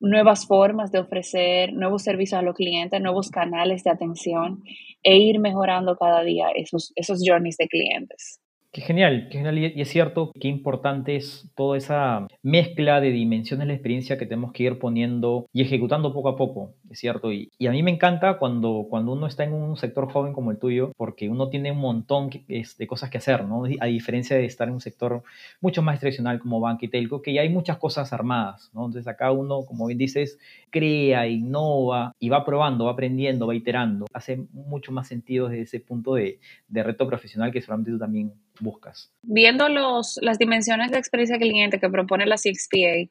nuevas 0.00 0.46
formas 0.46 0.90
de 0.90 0.98
ofrecer 0.98 1.72
nuevos 1.72 2.02
servicios 2.02 2.38
a 2.38 2.42
los 2.42 2.56
clientes, 2.56 3.00
nuevos 3.00 3.30
canales 3.30 3.84
de 3.84 3.90
atención 3.90 4.62
e 5.02 5.18
ir 5.18 5.38
mejorando 5.38 5.96
cada 5.96 6.22
día 6.22 6.46
esos, 6.54 6.92
esos 6.96 7.22
journeys 7.24 7.56
de 7.58 7.68
clientes. 7.68 8.40
Qué 8.72 8.82
genial, 8.82 9.28
qué 9.30 9.38
genial. 9.38 9.58
Y 9.58 9.80
es 9.80 9.88
cierto 9.88 10.30
qué 10.40 10.46
importante 10.46 11.16
es 11.16 11.50
toda 11.56 11.76
esa 11.76 12.26
mezcla 12.42 13.00
de 13.00 13.10
dimensiones 13.10 13.66
de 13.66 13.66
la 13.66 13.74
experiencia 13.74 14.16
que 14.16 14.26
tenemos 14.26 14.52
que 14.52 14.62
ir 14.62 14.78
poniendo 14.78 15.46
y 15.52 15.62
ejecutando 15.62 16.14
poco 16.14 16.28
a 16.28 16.36
poco, 16.36 16.74
es 16.90 16.98
cierto. 16.98 17.32
Y, 17.32 17.50
y 17.58 17.68
a 17.68 17.70
mí 17.70 17.82
me 17.82 17.90
encanta 17.90 18.36
cuando, 18.38 18.86
cuando 18.90 19.12
uno 19.12 19.26
está 19.26 19.44
en 19.44 19.52
un 19.52 19.76
sector 19.76 20.10
joven 20.10 20.32
como 20.32 20.50
el 20.50 20.58
tuyo, 20.58 20.92
porque 20.96 21.28
uno 21.28 21.48
tiene 21.48 21.72
un 21.72 21.78
montón 21.78 22.30
de 22.48 22.86
cosas 22.86 23.10
que 23.10 23.18
hacer, 23.18 23.44
¿no? 23.44 23.62
A 23.80 23.86
diferencia 23.86 24.36
de 24.36 24.44
estar 24.44 24.68
en 24.68 24.74
un 24.74 24.80
sector 24.80 25.22
mucho 25.60 25.82
más 25.82 26.00
tradicional 26.00 26.40
como 26.40 26.60
banca 26.60 26.84
y 26.84 26.88
telco, 26.88 27.22
que 27.22 27.32
ya 27.32 27.42
hay 27.42 27.48
muchas 27.48 27.78
cosas 27.78 28.12
armadas, 28.12 28.70
¿no? 28.74 28.86
Entonces 28.86 29.06
acá 29.06 29.30
uno, 29.30 29.64
como 29.64 29.86
bien 29.86 29.98
dices, 29.98 30.38
crea, 30.70 31.26
innova 31.26 32.12
y 32.18 32.28
va 32.28 32.44
probando, 32.44 32.86
va 32.86 32.92
aprendiendo, 32.92 33.46
va 33.46 33.54
iterando. 33.54 34.06
Hace 34.12 34.44
mucho 34.52 34.90
más 34.92 35.06
sentido 35.06 35.48
desde 35.48 35.62
ese 35.62 35.80
punto 35.80 36.14
de, 36.14 36.40
de 36.68 36.82
reto 36.82 37.06
profesional 37.06 37.52
que 37.52 37.60
seguramente 37.60 37.92
tú 37.92 37.98
también 37.98 38.32
buscas. 38.58 39.12
Viendo 39.22 39.68
los, 39.68 40.18
las 40.22 40.38
dimensiones 40.38 40.90
de 40.90 40.98
experiencia 40.98 41.38
cliente 41.38 41.78
que 41.78 41.88
propone 41.88 42.26
la 42.26 42.36
CXPA, 42.36 43.10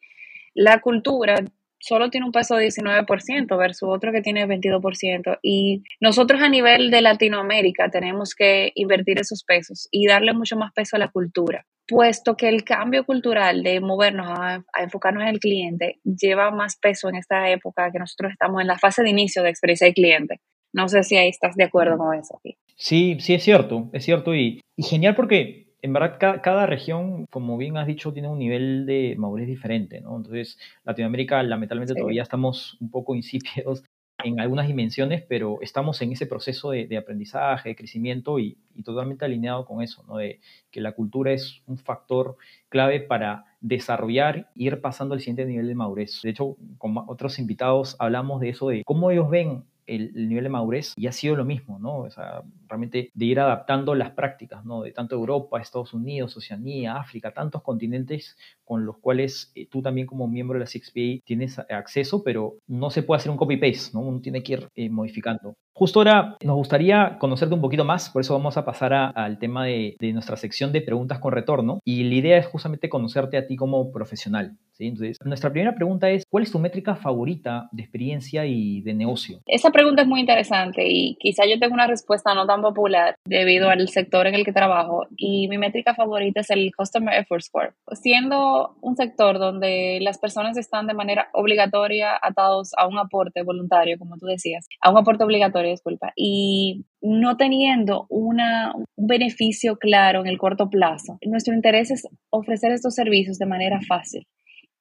la 0.53 0.79
cultura 0.81 1.36
solo 1.79 2.09
tiene 2.09 2.25
un 2.25 2.31
peso 2.31 2.55
de 2.55 2.67
19% 2.67 3.57
versus 3.57 3.89
otro 3.89 4.12
que 4.12 4.21
tiene 4.21 4.45
22%. 4.45 5.39
Y 5.41 5.83
nosotros 6.00 6.41
a 6.41 6.50
nivel 6.50 6.91
de 6.91 7.01
Latinoamérica 7.01 7.89
tenemos 7.89 8.36
que 8.36 8.71
invertir 8.75 9.19
esos 9.19 9.43
pesos 9.43 9.88
y 9.91 10.07
darle 10.07 10.33
mucho 10.33 10.55
más 10.57 10.71
peso 10.74 10.95
a 10.95 11.00
la 11.00 11.09
cultura, 11.09 11.65
puesto 11.88 12.36
que 12.36 12.50
el 12.50 12.63
cambio 12.63 13.05
cultural 13.05 13.63
de 13.63 13.79
movernos 13.79 14.27
a, 14.29 14.63
enfocarnos 14.79 15.24
en 15.24 15.29
el 15.29 15.39
cliente 15.39 16.00
lleva 16.03 16.51
más 16.51 16.77
peso 16.77 17.09
en 17.09 17.15
esta 17.15 17.50
época 17.50 17.91
que 17.91 18.00
nosotros 18.00 18.31
estamos 18.31 18.62
en 18.62 18.67
la 18.67 18.77
fase 18.77 19.03
de 19.03 19.09
inicio 19.09 19.43
de 19.43 19.50
experiencia 19.50 19.88
de 19.88 19.93
cliente. 19.93 20.39
No 20.71 20.88
sé 20.88 21.03
si 21.03 21.17
ahí 21.17 21.29
estás 21.29 21.55
de 21.55 21.63
acuerdo 21.63 21.98
con 21.98 22.15
eso. 22.15 22.39
Sí, 22.75 23.17
sí, 23.19 23.33
es 23.33 23.43
cierto, 23.43 23.89
es 23.91 24.05
cierto. 24.05 24.36
Y, 24.36 24.62
y 24.75 24.83
genial 24.83 25.15
porque 25.15 25.69
en 25.81 25.93
verdad 25.93 26.41
cada, 26.41 26.65
región, 26.65 27.25
como 27.27 27.57
bien 27.57 27.77
has 27.77 27.88
dicho, 27.88 28.12
tiene 28.13 28.27
un 28.27 28.39
nivel 28.39 28.86
de 28.86 29.15
madurez 29.17 29.48
diferente, 29.48 30.01
¿no? 30.01 30.17
Entonces, 30.17 30.57
Latinoamérica, 30.83 31.41
lamentablemente, 31.43 31.95
todavía 31.95 32.24
estamos 32.24 32.77
un 32.81 32.91
poco 32.91 33.15
insípidos 33.15 33.83
en 34.24 34.39
algunas 34.39 34.67
dimensiones, 34.67 35.24
pero 35.27 35.59
estamos 35.62 36.01
en 36.01 36.12
ese 36.12 36.25
proceso 36.25 36.71
de, 36.71 36.98
aprendizaje, 36.98 37.69
de 37.69 37.75
crecimiento 37.75 38.39
y, 38.39 38.57
totalmente 38.83 39.25
alineado 39.25 39.65
con 39.65 39.81
eso, 39.81 40.05
¿no? 40.07 40.17
de 40.17 40.39
que 40.71 40.79
la 40.79 40.93
cultura 40.93 41.33
es 41.33 41.62
un 41.67 41.77
factor 41.77 42.38
clave 42.69 43.01
para 43.01 43.43
desarrollar 43.59 44.50
ir 44.55 44.79
pasando 44.79 45.13
al 45.15 45.19
siguiente 45.19 45.45
nivel 45.45 45.67
de 45.67 45.75
madurez. 45.75 46.21
De 46.24 46.29
hecho, 46.29 46.55
con 46.77 46.98
otros 46.98 47.39
invitados 47.39 47.98
hablamos 48.00 48.39
de 48.39 48.50
eso, 48.50 48.69
de 48.69 48.83
cómo 48.86 49.12
ellos 49.12 49.29
ven 49.29 49.65
el, 49.86 50.29
nivel 50.29 50.45
de 50.45 50.50
madurez 50.50 50.93
y 50.95 51.07
ha 51.07 51.12
sido 51.12 51.36
lo 51.36 51.43
mismo, 51.43 51.77
¿no? 51.77 51.98
O 51.98 52.09
sea, 52.09 52.43
realmente 52.70 53.10
de 53.14 53.26
ir 53.26 53.40
adaptando 53.40 53.96
las 53.96 54.12
prácticas, 54.12 54.64
¿no? 54.66 54.84
De 54.84 54.92
tanto 54.92 55.16
Europa, 55.16 55.60
Estados 55.60 55.94
Unidos, 55.94 56.38
Oceanía, 56.38 56.98
África, 56.98 57.34
tantos 57.34 57.62
continentes 57.62 58.38
con 58.64 58.86
los 58.86 58.98
cuales 59.00 59.52
eh, 59.56 59.68
tú 59.70 59.82
también 59.82 60.08
como 60.08 60.28
miembro 60.28 60.58
de 60.58 60.66
la 60.66 60.70
CXPA 60.70 61.24
tienes 61.26 61.60
acceso, 61.60 62.24
pero 62.24 62.58
no 62.68 62.90
se 62.90 63.04
puede 63.04 63.18
hacer 63.18 63.32
un 63.32 63.38
copy-paste, 63.38 63.92
¿no? 63.94 64.02
Uno 64.02 64.22
tiene 64.22 64.44
que 64.44 64.54
ir 64.54 64.68
eh, 64.76 64.90
modificando. 64.90 65.56
Justo 65.74 66.00
ahora 66.00 66.36
nos 66.44 66.56
gustaría 66.58 67.18
conocerte 67.20 67.56
un 67.56 67.62
poquito 67.62 67.86
más, 67.86 68.10
por 68.10 68.22
eso 68.22 68.34
vamos 68.34 68.58
a 68.58 68.66
pasar 68.66 68.94
al 68.94 69.40
tema 69.40 69.66
de, 69.66 69.96
de 69.98 70.12
nuestra 70.12 70.36
sección 70.36 70.74
de 70.74 70.82
preguntas 70.82 71.20
con 71.20 71.32
retorno 71.32 71.80
y 71.86 72.04
la 72.04 72.16
idea 72.16 72.38
es 72.38 72.48
justamente 72.48 72.90
conocerte 72.90 73.38
a 73.38 73.48
ti 73.48 73.56
como 73.56 73.92
profesional. 73.92 74.58
Entonces, 74.80 75.18
nuestra 75.26 75.52
primera 75.52 75.76
pregunta 75.76 76.10
es, 76.10 76.24
¿cuál 76.30 76.44
es 76.44 76.52
tu 76.52 76.60
métrica 76.60 76.96
favorita 76.96 77.68
de 77.72 77.82
experiencia 77.84 78.46
y 78.46 78.82
de 78.82 78.94
negocio? 78.94 79.40
Esa 79.46 79.72
pregunta 79.72 80.04
es 80.04 80.08
muy 80.08 80.22
interesante 80.22 80.88
y 80.88 81.18
quizá 81.20 81.46
yo 81.46 81.60
tengo 81.60 81.74
una 81.74 81.88
respuesta 81.88 82.34
no 82.34 82.48
tan 82.48 82.59
popular 82.62 83.16
debido 83.25 83.70
al 83.70 83.88
sector 83.89 84.28
en 84.28 84.36
el 84.36 84.46
que 84.46 84.54
trabajo 84.54 85.08
y 85.16 85.48
mi 85.48 85.58
métrica 85.58 85.96
favorita 85.96 86.42
es 86.42 86.50
el 86.50 86.72
Customer 86.75 87.13
Effort 87.16 87.42
Score. 87.42 87.74
Siendo 87.94 88.75
un 88.82 88.96
sector 88.96 89.39
donde 89.39 90.00
las 90.01 90.18
personas 90.18 90.58
están 90.58 90.88
de 90.88 90.94
manera 90.94 91.30
obligatoria 91.34 92.18
atados 92.22 92.72
a 92.78 92.88
un 92.88 92.98
aporte 92.98 93.44
voluntario, 93.44 93.98
como 93.98 94.18
tú 94.18 94.25
decías, 94.25 94.68
a 94.82 94.92
un 94.92 94.98
aporte 94.98 95.24
obligatorio, 95.24 95.72
disculpa, 95.72 96.12
y 96.16 96.86
no 97.01 97.38
teniendo 97.38 98.06
una, 98.10 98.74
un 98.75 99.08
beneficio 99.08 99.78
claro 99.78 100.22
en 100.22 100.28
el 100.28 100.38
corto 100.38 100.70
plazo, 100.70 101.18
nuestro 101.25 101.54
interés 101.54 101.92
es 101.92 102.08
ofrecer 102.30 102.72
estos 102.72 102.96
servicios 102.96 103.38
de 103.38 103.46
manera 103.46 103.80
fácil. 103.88 104.28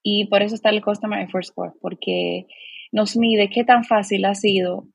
Y 0.03 0.27
por 0.27 0.43
eso 0.43 0.55
está 0.55 0.71
el 0.71 0.83
Customer 0.83 1.21
Effort 1.21 1.45
Score, 1.45 1.73
porque 1.81 2.47
nos 2.93 3.17
mide 3.17 3.51
qué 3.51 3.65
tan 3.65 3.85
fácil 3.85 4.25
ha 4.25 4.35
sido 4.35 4.87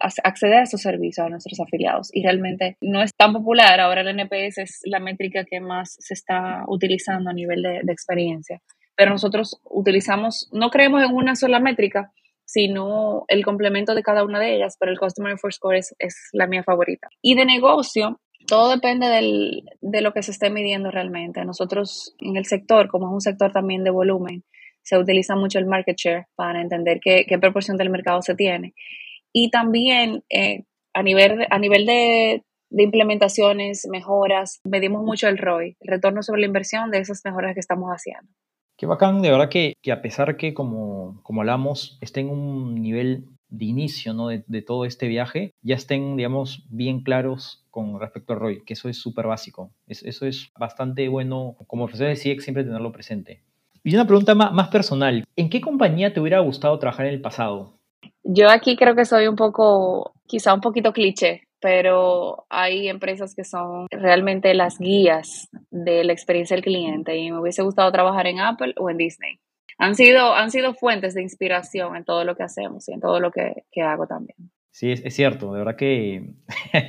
acceder 0.00 0.58
a 0.58 0.62
esos 0.62 0.80
servicios 0.80 1.26
a 1.26 1.30
nuestros 1.30 1.60
afiliados. 1.60 2.10
Y 2.12 2.22
realmente 2.22 2.76
no 2.80 3.02
es 3.02 3.14
tan 3.14 3.32
popular. 3.32 3.80
Ahora 3.80 4.02
el 4.02 4.08
NPS 4.08 4.58
es 4.58 4.80
la 4.84 5.00
métrica 5.00 5.44
que 5.44 5.60
más 5.60 5.96
se 5.98 6.14
está 6.14 6.64
utilizando 6.66 7.30
a 7.30 7.34
nivel 7.34 7.62
de, 7.62 7.92
experiencia. 7.92 8.60
Pero 8.96 9.10
nosotros 9.10 9.60
utilizamos, 9.64 10.48
no 10.52 10.70
creemos 10.70 11.02
en 11.02 11.14
una 11.14 11.36
sola 11.36 11.60
métrica, 11.60 12.12
sino 12.44 13.24
el 13.28 13.44
complemento 13.44 13.94
de 13.94 14.02
cada 14.02 14.24
una 14.24 14.40
de 14.40 14.56
ellas, 14.56 14.76
pero 14.80 14.90
el 14.90 14.98
Customer 14.98 15.32
Effort 15.32 15.54
Score 15.54 15.76
es, 15.76 15.94
es 15.98 16.30
la 16.32 16.46
mía 16.46 16.62
favorita. 16.64 17.08
Y 17.22 17.34
de 17.34 17.44
negocio, 17.44 18.20
todo 18.46 18.70
depende 18.70 19.06
del, 19.08 19.62
de 19.80 20.00
lo 20.00 20.12
que 20.12 20.22
se 20.22 20.32
esté 20.32 20.50
midiendo 20.50 20.90
realmente. 20.90 21.44
Nosotros 21.44 22.16
en 22.20 22.36
el 22.36 22.46
sector, 22.46 22.88
como 22.88 23.08
es 23.08 23.12
un 23.12 23.20
sector 23.20 23.52
también 23.52 23.84
de 23.84 23.90
volumen, 23.90 24.42
se 24.82 24.96
utiliza 24.96 25.36
mucho 25.36 25.58
el 25.58 25.66
market 25.66 25.96
share 25.96 26.26
para 26.34 26.62
entender 26.62 26.98
qué, 27.02 27.26
qué 27.28 27.38
proporción 27.38 27.76
del 27.76 27.90
mercado 27.90 28.22
se 28.22 28.34
tiene. 28.34 28.72
Y 29.32 29.50
también 29.50 30.24
eh, 30.30 30.64
a 30.94 31.02
nivel, 31.02 31.46
a 31.50 31.58
nivel 31.58 31.86
de, 31.86 32.42
implementaciones, 32.70 33.86
mejoras, 33.90 34.60
medimos 34.64 35.02
mucho 35.02 35.28
el 35.28 35.38
ROI, 35.38 35.76
el 35.80 35.88
retorno 35.88 36.22
sobre 36.22 36.42
la 36.42 36.46
inversión 36.46 36.90
de 36.90 36.98
esas 36.98 37.22
mejoras 37.24 37.54
que 37.54 37.60
estamos 37.60 37.90
haciendo. 37.90 38.30
Qué 38.76 38.86
bacán, 38.86 39.22
de 39.22 39.30
verdad 39.30 39.48
que, 39.48 39.74
que 39.82 39.90
a 39.90 40.02
pesar 40.02 40.36
que, 40.36 40.54
como, 40.54 41.20
como 41.22 41.40
hablamos, 41.40 41.98
esté 42.00 42.20
en 42.20 42.30
un 42.30 42.80
nivel 42.80 43.26
de 43.48 43.64
inicio 43.64 44.12
¿no? 44.12 44.28
de, 44.28 44.44
de, 44.46 44.62
todo 44.62 44.84
este 44.84 45.08
viaje, 45.08 45.52
ya 45.62 45.74
estén, 45.74 46.16
digamos, 46.16 46.66
bien 46.68 47.02
claros 47.02 47.64
con 47.70 47.98
respecto 47.98 48.34
al 48.34 48.40
ROI, 48.40 48.64
que 48.64 48.74
eso 48.74 48.88
es 48.88 48.98
súper 48.98 49.26
básico. 49.26 49.72
eso 49.86 50.26
es 50.26 50.50
bastante 50.58 51.08
bueno, 51.08 51.56
como 51.66 51.86
profesor 51.86 52.08
de 52.08 52.16
siempre 52.16 52.64
tenerlo 52.64 52.92
presente. 52.92 53.42
Y 53.82 53.94
una 53.94 54.06
pregunta 54.06 54.34
más 54.34 54.68
personal, 54.68 55.24
¿en 55.36 55.48
qué 55.48 55.60
compañía 55.60 56.12
te 56.12 56.20
hubiera 56.20 56.40
gustado 56.40 56.78
trabajar 56.78 57.06
en 57.06 57.14
el 57.14 57.20
pasado? 57.20 57.77
Yo 58.30 58.50
aquí 58.50 58.76
creo 58.76 58.94
que 58.94 59.06
soy 59.06 59.26
un 59.26 59.36
poco, 59.36 60.12
quizá 60.26 60.52
un 60.52 60.60
poquito 60.60 60.92
cliché, 60.92 61.48
pero 61.62 62.44
hay 62.50 62.88
empresas 62.88 63.34
que 63.34 63.42
son 63.42 63.86
realmente 63.90 64.52
las 64.52 64.78
guías 64.78 65.48
de 65.70 66.04
la 66.04 66.12
experiencia 66.12 66.54
del 66.54 66.62
cliente 66.62 67.16
y 67.16 67.30
me 67.30 67.40
hubiese 67.40 67.62
gustado 67.62 67.90
trabajar 67.90 68.26
en 68.26 68.38
Apple 68.38 68.74
o 68.76 68.90
en 68.90 68.98
Disney. 68.98 69.40
Han 69.78 69.94
sido, 69.94 70.34
han 70.34 70.50
sido 70.50 70.74
fuentes 70.74 71.14
de 71.14 71.22
inspiración 71.22 71.96
en 71.96 72.04
todo 72.04 72.24
lo 72.24 72.36
que 72.36 72.42
hacemos 72.42 72.86
y 72.90 72.92
en 72.92 73.00
todo 73.00 73.18
lo 73.18 73.30
que, 73.30 73.64
que 73.72 73.80
hago 73.80 74.06
también. 74.06 74.36
Sí, 74.72 74.92
es, 74.92 75.14
cierto, 75.14 75.54
de 75.54 75.60
verdad 75.60 75.76
que 75.76 76.34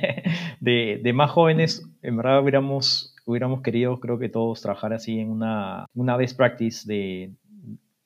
de, 0.60 1.00
de, 1.02 1.12
más 1.14 1.30
jóvenes, 1.30 1.88
en 2.02 2.18
verdad 2.18 2.42
hubiéramos, 2.42 3.16
hubiéramos 3.24 3.62
querido, 3.62 3.98
creo 3.98 4.18
que 4.18 4.28
todos, 4.28 4.60
trabajar 4.60 4.92
así 4.92 5.18
en 5.18 5.30
una, 5.30 5.86
una 5.94 6.18
best 6.18 6.36
practice 6.36 6.86
de, 6.86 7.32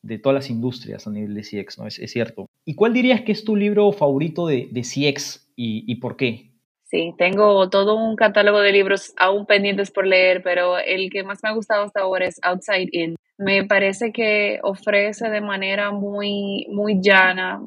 de 0.03 0.19
todas 0.19 0.35
las 0.35 0.51
industrias 0.51 1.07
a 1.07 1.11
nivel 1.11 1.35
de 1.35 1.43
CX, 1.43 1.79
¿no? 1.79 1.87
Es, 1.89 1.99
es, 1.99 2.13
cierto. 2.13 2.49
¿Y 2.65 2.75
cuál 2.75 2.93
dirías 2.93 3.23
que 3.23 3.33
es 3.33 3.45
tu 3.45 3.57
libro 3.57 3.93
favorito 3.93 4.47
de, 4.47 4.69
de 4.71 4.83
CX 4.83 5.53
y, 5.57 5.85
y, 5.87 5.97
por 5.97 6.17
qué? 6.17 6.51
Sí, 6.85 7.15
tengo 7.19 7.69
todo 7.69 7.97
un 7.97 8.17
catálogo 8.17 8.61
de 8.61 8.73
libros 8.73 9.13
aún 9.17 9.47
pendientes 9.47 9.91
por 9.91 10.07
leer, 10.07 10.43
pero 10.43 10.79
el 10.79 11.11
que 11.11 11.25
más 11.25 11.43
me 11.43 11.51
ha 11.51 11.55
gustado 11.55 11.85
hasta 11.85 12.01
ahora 12.01 12.27
es 12.27 12.41
Outside 12.43 12.89
In. 12.93 13.17
Me 13.37 13.65
parece 13.65 14.13
que 14.13 14.61
ofrece 14.63 15.29
de 15.29 15.41
manera 15.41 15.91
muy, 15.91 16.67
muy 16.71 17.01
llana 17.01 17.61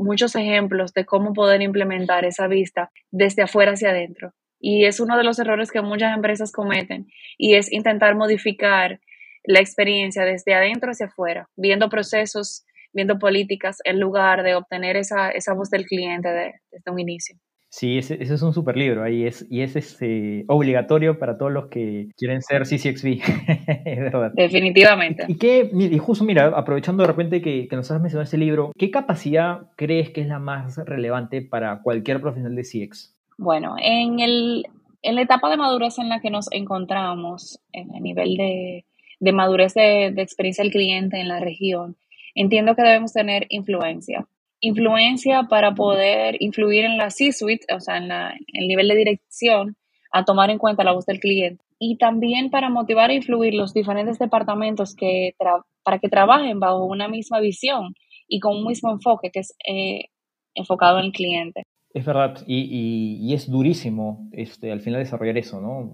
muchos 0.00 0.34
ejemplos 0.34 0.92
de 0.94 1.04
cómo 1.04 1.32
poder 1.32 1.62
implementar 1.62 2.24
esa 2.24 2.48
vista 2.48 2.90
desde 3.10 3.42
afuera 3.42 3.72
hacia 3.72 3.90
adentro. 3.90 4.32
Y 4.58 4.84
es 4.84 4.98
uno 5.00 5.16
de 5.16 5.24
los 5.24 5.38
errores 5.38 5.70
que 5.70 5.80
muchas 5.80 6.14
empresas 6.14 6.52
cometen 6.52 7.06
y 7.38 7.54
es 7.54 7.72
intentar 7.72 8.14
modificar 8.14 9.00
la 9.44 9.60
experiencia 9.60 10.24
desde 10.24 10.54
adentro 10.54 10.90
hacia 10.90 11.06
afuera, 11.06 11.48
viendo 11.56 11.88
procesos, 11.88 12.64
viendo 12.92 13.18
políticas, 13.18 13.78
en 13.84 14.00
lugar 14.00 14.42
de 14.42 14.54
obtener 14.54 14.96
esa, 14.96 15.30
esa 15.30 15.54
voz 15.54 15.70
del 15.70 15.86
cliente 15.86 16.28
desde 16.70 16.90
un 16.90 16.98
inicio. 16.98 17.36
Sí, 17.72 17.98
ese, 17.98 18.20
es 18.20 18.42
un 18.42 18.52
super 18.52 18.76
libro 18.76 19.04
ahí 19.04 19.24
es, 19.24 19.46
y 19.48 19.60
es 19.60 19.76
este, 19.76 20.44
obligatorio 20.48 21.20
para 21.20 21.38
todos 21.38 21.52
los 21.52 21.68
que 21.68 22.08
quieren 22.16 22.42
ser 22.42 22.62
CCXB, 22.62 23.20
verdad. 23.84 24.32
Definitivamente. 24.34 25.24
Y, 25.28 25.38
qué, 25.38 25.70
y 25.72 25.96
justo 25.98 26.24
mira, 26.24 26.46
aprovechando 26.46 27.04
de 27.04 27.06
repente 27.06 27.40
que, 27.40 27.68
que, 27.68 27.76
nos 27.76 27.88
has 27.92 28.00
mencionado 28.00 28.24
ese 28.24 28.38
libro, 28.38 28.72
¿qué 28.76 28.90
capacidad 28.90 29.70
crees 29.76 30.10
que 30.10 30.22
es 30.22 30.26
la 30.26 30.40
más 30.40 30.78
relevante 30.78 31.42
para 31.42 31.80
cualquier 31.80 32.20
profesional 32.20 32.56
de 32.56 32.64
CX? 32.64 33.16
Bueno, 33.38 33.76
en, 33.80 34.18
el, 34.18 34.66
en 35.02 35.14
la 35.14 35.22
etapa 35.22 35.48
de 35.48 35.56
madurez 35.56 35.96
en 36.00 36.08
la 36.08 36.20
que 36.20 36.30
nos 36.30 36.50
encontramos, 36.50 37.60
en 37.72 37.94
el 37.94 38.02
nivel 38.02 38.36
de, 38.36 38.84
de 39.20 39.32
madurez 39.32 39.74
de, 39.74 40.10
de 40.12 40.22
experiencia 40.22 40.64
del 40.64 40.72
cliente 40.72 41.20
en 41.20 41.28
la 41.28 41.38
región, 41.38 41.96
entiendo 42.34 42.74
que 42.74 42.82
debemos 42.82 43.12
tener 43.12 43.46
influencia. 43.48 44.26
Influencia 44.60 45.44
para 45.48 45.74
poder 45.74 46.36
influir 46.40 46.84
en 46.84 46.98
la 46.98 47.10
C-suite, 47.10 47.66
o 47.74 47.80
sea, 47.80 47.96
en, 47.96 48.10
el 48.10 48.68
nivel 48.68 48.88
de 48.88 48.96
dirección, 48.96 49.76
a 50.12 50.24
tomar 50.24 50.50
en 50.50 50.58
cuenta 50.58 50.84
la 50.84 50.92
voz 50.92 51.06
del 51.06 51.20
cliente. 51.20 51.64
Y 51.78 51.96
también 51.96 52.50
para 52.50 52.68
motivar 52.68 53.10
e 53.10 53.14
influir 53.14 53.54
los 53.54 53.72
diferentes 53.72 54.18
departamentos 54.18 54.94
que 54.94 55.34
para 55.82 55.98
que 55.98 56.08
trabajen 56.08 56.60
bajo 56.60 56.84
una 56.84 57.08
misma 57.08 57.40
visión 57.40 57.94
y 58.28 58.38
con 58.38 58.56
un 58.56 58.66
mismo 58.66 58.90
enfoque 58.90 59.30
que 59.30 59.40
es 59.40 59.54
eh, 59.66 60.10
enfocado 60.54 60.98
en 60.98 61.06
el 61.06 61.12
cliente. 61.12 61.66
Es 61.92 62.04
verdad, 62.04 62.44
y, 62.46 63.18
y, 63.20 63.34
es 63.34 63.50
durísimo 63.50 64.28
este, 64.32 64.70
al 64.70 64.80
final 64.80 65.00
desarrollar 65.00 65.36
eso, 65.38 65.60
¿no? 65.60 65.92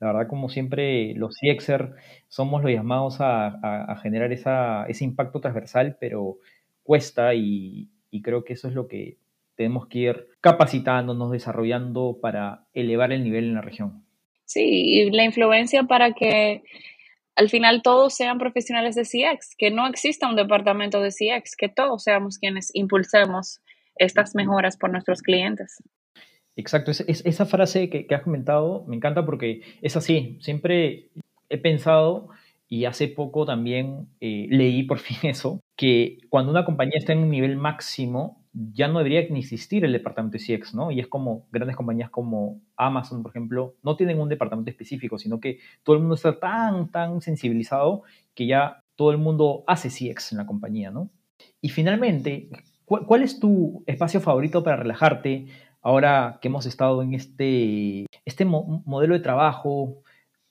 La 0.00 0.06
verdad, 0.08 0.26
como 0.26 0.48
siempre, 0.48 1.14
los 1.14 1.36
CXer 1.38 1.94
somos 2.26 2.62
los 2.64 2.72
llamados 2.72 3.20
a, 3.20 3.46
a, 3.46 3.96
generar 3.98 4.32
esa, 4.32 4.86
ese 4.86 5.04
impacto 5.04 5.40
transversal, 5.40 5.96
pero 6.00 6.38
cuesta 6.82 7.32
y, 7.34 7.90
y, 8.10 8.22
creo 8.22 8.42
que 8.42 8.54
eso 8.54 8.66
es 8.66 8.74
lo 8.74 8.88
que 8.88 9.18
tenemos 9.54 9.86
que 9.86 9.98
ir 9.98 10.26
capacitándonos, 10.40 11.30
desarrollando 11.30 12.18
para 12.20 12.64
elevar 12.74 13.12
el 13.12 13.22
nivel 13.22 13.44
en 13.44 13.54
la 13.54 13.60
región. 13.60 14.02
Sí, 14.46 14.64
y 14.64 15.10
la 15.12 15.22
influencia 15.22 15.84
para 15.84 16.12
que 16.12 16.64
al 17.36 17.48
final 17.48 17.82
todos 17.82 18.14
sean 18.14 18.38
profesionales 18.38 18.96
de 18.96 19.04
CX, 19.04 19.54
que 19.56 19.70
no 19.70 19.86
exista 19.86 20.28
un 20.28 20.34
departamento 20.34 21.00
de 21.00 21.10
CX, 21.10 21.54
que 21.56 21.68
todos 21.68 22.02
seamos 22.02 22.38
quienes 22.38 22.74
impulsemos 22.74 23.60
estas 24.00 24.34
mejoras 24.34 24.76
por 24.76 24.90
nuestros 24.90 25.22
clientes. 25.22 25.76
Exacto, 26.56 26.90
es, 26.90 27.00
esa 27.00 27.46
frase 27.46 27.88
que, 27.88 28.06
has 28.12 28.22
comentado 28.22 28.84
me 28.88 28.96
encanta 28.96 29.24
porque 29.24 29.62
es 29.82 29.96
así, 29.96 30.38
siempre 30.40 31.10
he 31.48 31.58
pensado 31.58 32.28
y 32.68 32.86
hace 32.86 33.08
poco 33.08 33.46
también 33.46 34.08
eh, 34.20 34.46
leí 34.50 34.82
por 34.82 34.98
fin 35.06 35.30
eso, 35.30 35.60
que 35.76 36.18
cuando 36.28 36.50
una 36.50 36.64
compañía 36.64 36.98
está 36.98 37.12
en 37.12 37.20
un 37.20 37.30
nivel 37.30 37.56
máximo, 37.56 38.40
ya 38.52 38.88
no 38.88 38.98
debería 38.98 39.28
ni 39.30 39.40
existir 39.40 39.84
el 39.84 39.92
departamento 39.92 40.38
de 40.38 40.58
CX, 40.58 40.74
¿no? 40.74 40.90
Y 40.90 40.98
es 40.98 41.06
como 41.06 41.46
grandes 41.52 41.76
compañías 41.76 42.10
como 42.10 42.60
Amazon, 42.76 43.22
por 43.22 43.30
ejemplo, 43.30 43.76
no 43.82 43.96
tienen 43.96 44.20
un 44.20 44.28
departamento 44.28 44.70
específico, 44.70 45.18
sino 45.18 45.38
que 45.38 45.60
todo 45.84 45.94
el 45.94 46.02
mundo 46.02 46.16
está 46.16 46.38
tan, 46.40 46.90
tan 46.90 47.20
sensibilizado 47.20 48.02
que 48.34 48.46
ya 48.46 48.82
todo 48.96 49.12
el 49.12 49.18
mundo 49.18 49.62
hace 49.68 49.88
CX 49.88 50.32
en 50.32 50.38
la 50.38 50.46
compañía, 50.46 50.90
¿no? 50.90 51.10
Y 51.60 51.68
finalmente, 51.68 52.48
¿Cuál, 52.90 53.22
es 53.22 53.38
tu 53.38 53.84
espacio 53.86 54.20
favorito 54.20 54.64
para 54.64 54.74
relajarte 54.74 55.46
ahora 55.80 56.40
que 56.42 56.48
hemos 56.48 56.66
estado 56.66 57.02
en 57.02 57.14
este, 57.14 58.06
este 58.24 58.44
modelo 58.44 59.14
de 59.14 59.20
trabajo 59.20 60.02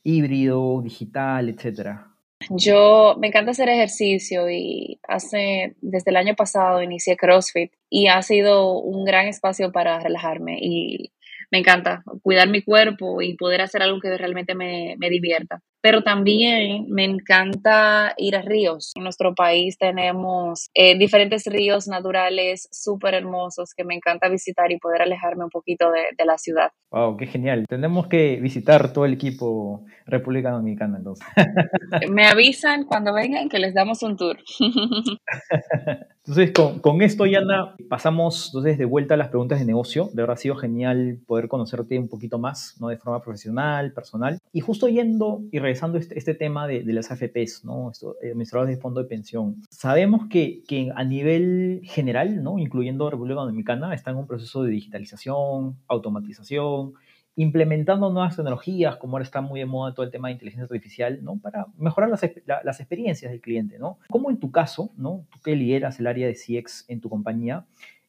híbrido, 0.03 0.81
digital, 0.81 1.49
etcétera? 1.49 2.07
Yo 2.49 3.17
me 3.19 3.27
encanta 3.27 3.51
hacer 3.51 3.67
ejercicio 3.67 4.49
y 4.49 5.01
hace 5.05 5.75
desde 5.81 6.11
el 6.11 6.15
año 6.15 6.35
pasado 6.35 6.81
inicié 6.81 7.17
CrossFit 7.17 7.73
y 7.89 8.07
ha 8.07 8.21
sido 8.21 8.79
un 8.79 9.03
gran 9.03 9.27
espacio 9.27 9.73
para 9.73 9.99
relajarme 9.99 10.59
y 10.61 11.11
me 11.51 11.59
encanta 11.59 12.03
cuidar 12.21 12.49
mi 12.49 12.61
cuerpo 12.61 13.21
y 13.21 13.35
poder 13.35 13.61
hacer 13.61 13.81
algo 13.81 13.99
que 13.99 14.17
realmente 14.17 14.55
me, 14.55 14.95
me 14.97 15.09
divierta 15.09 15.61
pero 15.81 16.01
también 16.01 16.87
me 16.89 17.05
encanta 17.05 18.13
ir 18.17 18.35
a 18.35 18.41
ríos. 18.41 18.91
En 18.95 19.03
nuestro 19.03 19.33
país 19.33 19.77
tenemos 19.77 20.69
eh, 20.73 20.97
diferentes 20.97 21.45
ríos 21.45 21.87
naturales 21.87 22.67
súper 22.71 23.13
hermosos 23.13 23.73
que 23.75 23.85
me 23.85 23.95
encanta 23.95 24.27
visitar 24.29 24.71
y 24.71 24.77
poder 24.77 25.01
alejarme 25.01 25.45
un 25.45 25.49
poquito 25.49 25.91
de, 25.91 26.01
de, 26.17 26.25
la 26.25 26.37
ciudad. 26.37 26.71
¡Wow! 26.91 27.17
¡Qué 27.17 27.27
genial! 27.27 27.65
Tenemos 27.67 28.07
que 28.07 28.39
visitar 28.41 28.91
todo 28.91 29.05
el 29.05 29.13
equipo 29.13 29.85
República 30.05 30.51
Dominicana 30.51 30.97
entonces. 30.97 31.25
me 32.11 32.25
avisan 32.25 32.85
cuando 32.85 33.13
vengan 33.13 33.47
que 33.47 33.59
les 33.59 33.73
damos 33.73 34.03
un 34.03 34.17
tour. 34.17 34.37
entonces, 36.29 36.53
con, 36.53 36.77
con, 36.77 37.01
esto, 37.01 37.25
Yana, 37.25 37.75
pasamos 37.89 38.49
entonces 38.49 38.77
de 38.77 38.85
vuelta 38.85 39.15
a 39.15 39.17
las 39.17 39.29
preguntas 39.29 39.57
de 39.57 39.65
negocio. 39.65 40.11
De 40.13 40.21
verdad 40.21 40.35
ha 40.35 40.37
sido 40.37 40.55
genial 40.55 41.17
poder 41.25 41.47
conocerte 41.47 41.97
un 41.97 42.07
poquito 42.07 42.37
más, 42.37 42.75
¿no? 42.79 42.89
De 42.89 42.97
forma 42.97 43.19
profesional, 43.19 43.93
personal. 43.93 44.39
Y 44.53 44.59
justo 44.59 44.87
yendo 44.87 45.41
y 45.51 45.57
regresando 45.57 45.97
este, 45.97 46.19
este 46.19 46.35
tema 46.35 46.67
de, 46.67 46.83
las 46.83 47.09
AFPs, 47.09 47.65
¿no? 47.65 47.91
Eh, 48.21 48.27
administradores 48.27 48.75
de 48.75 48.79
fondo 48.79 49.01
de 49.01 49.07
pensión, 49.07 49.55
sabemos 49.71 50.27
que, 50.29 50.61
que, 50.67 50.91
a 50.95 51.03
nivel 51.03 51.81
general, 51.85 52.43
¿no? 52.43 52.59
incluyendo 52.59 53.09
República 53.09 53.39
Dominicana, 53.39 53.95
está 53.95 54.11
en 54.11 54.17
un 54.17 54.27
proceso 54.27 54.61
de 54.61 54.69
digitalización, 54.69 55.77
automatización, 55.87 56.93
implementando 57.41 58.09
nuevas 58.09 58.35
tecnologías, 58.35 58.97
como 58.97 59.13
ahora 59.13 59.23
está 59.23 59.39
muy 59.39 59.61
de 59.61 59.65
moda 59.65 59.93
todo 59.93 60.05
el 60.05 60.11
tema 60.11 60.27
de 60.27 60.33
inteligencia 60.33 60.65
artificial, 60.65 61.23
¿no? 61.23 61.39
Para 61.39 61.67
mejorar 61.77 62.09
las, 62.09 62.21
las 62.65 62.79
experiencias 62.81 63.31
del 63.31 63.39
cliente, 63.39 63.79
¿no? 63.79 63.97
¿Cómo 64.09 64.29
en 64.29 64.39
tu 64.41 64.51
caso, 64.51 64.91
¿no? 64.97 65.25
Tú 65.31 65.39
que 65.41 65.55
lideras 65.55 66.01
el 66.01 66.07
área 66.07 66.27
de 66.27 66.33
CX 66.33 66.85
en 66.89 66.99
tu 66.99 67.07
compañía, 67.07 67.65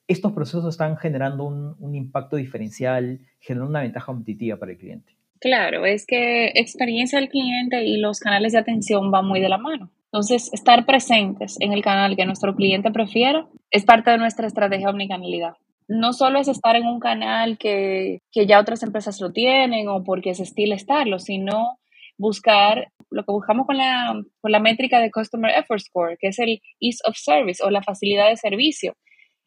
estos 0.09 0.33
procesos 0.33 0.67
están 0.67 0.97
generando 0.97 1.45
un, 1.45 1.95
impacto 1.95 2.35
diferencial, 2.35 3.21
generando 3.39 3.71
una 3.71 3.83
ventaja 3.83 4.07
competitiva 4.07 4.57
para 4.57 4.73
el 4.73 4.79
cliente? 4.79 5.13
Claro, 5.41 5.87
es 5.87 6.07
que 6.07 6.49
experiencia 6.57 7.21
del 7.21 7.29
cliente 7.29 7.85
y 7.85 7.99
los 7.99 8.19
canales 8.19 8.53
de 8.53 8.59
atención 8.59 9.13
van 9.13 9.27
muy 9.27 9.41
de 9.41 9.49
la 9.49 9.59
mano. 9.59 9.93
Entonces, 10.07 10.53
estar 10.53 10.85
presentes 10.87 11.57
en 11.61 11.73
el 11.73 11.83
canal 11.83 12.17
que 12.17 12.27
nuestro 12.27 12.57
cliente 12.57 12.91
prefiera 12.91 13.47
es 13.71 13.85
parte 13.85 14.11
de 14.11 14.19
nuestra 14.19 14.49
estrategia 14.49 14.91
omnicanalidad. 14.91 15.55
No 15.91 16.13
solo 16.13 16.39
es 16.39 16.47
estar 16.47 16.77
en 16.77 16.87
un 16.87 17.01
canal 17.01 17.59
que, 17.59 18.21
que 18.31 18.47
ya 18.47 18.61
otras 18.61 18.85
empresas 18.85 19.21
lo 19.21 19.33
tienen 19.33 19.89
o 19.89 20.05
porque 20.05 20.31
es 20.31 20.39
estilo 20.39 20.77
estarlo, 20.77 21.19
sino 21.19 21.81
buscar 22.17 22.93
lo 23.11 23.25
que 23.25 23.33
buscamos 23.33 23.67
con 23.67 23.77
la, 23.77 24.15
con 24.41 24.53
la 24.53 24.61
métrica 24.61 25.01
de 25.01 25.11
Customer 25.11 25.51
Effort 25.51 25.81
Score, 25.81 26.17
que 26.17 26.29
es 26.29 26.39
el 26.39 26.63
ease 26.79 27.01
of 27.09 27.17
service 27.17 27.61
o 27.65 27.71
la 27.71 27.83
facilidad 27.83 28.29
de 28.29 28.37
servicio. 28.37 28.95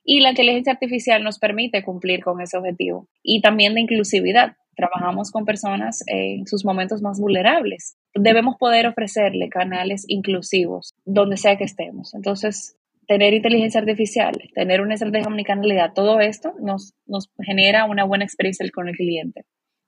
Y 0.04 0.20
la 0.20 0.32
inteligencia 0.32 0.74
artificial 0.74 1.24
nos 1.24 1.40
permite 1.40 1.82
cumplir 1.82 2.22
con 2.22 2.42
ese 2.42 2.58
objetivo. 2.58 3.08
Y 3.24 3.40
también 3.40 3.74
de 3.74 3.82
inclusividad 3.82 4.58
trabajamos 4.76 5.32
con 5.32 5.46
personas 5.46 6.04
en 6.08 6.46
sus 6.46 6.66
momentos 6.66 7.02
más 7.02 7.22
vulnerables. 7.22 7.96
Debemos 8.14 8.58
poder 8.58 8.88
ofrecerle 8.88 9.48
canales 9.48 10.04
inclusivos 10.10 10.94
donde 11.06 11.38
sea 11.38 11.56
que 11.56 11.64
estemos. 11.64 12.14
Entonces, 12.14 12.76
tener 13.08 13.34
inteligencia 13.34 13.80
artificial, 13.80 14.34
tener 14.54 14.82
una 14.82 14.96
estrategia 14.96 15.28
omnicanalidad, 15.28 15.94
todo 15.94 16.20
esto 16.20 16.54
nos, 16.62 16.94
nos 17.06 17.30
genera 17.44 17.86
una 17.86 18.04
buena 18.04 18.24
experiencia 18.24 18.66
con 18.74 18.88
el 18.88 18.96
cliente. 18.96 19.44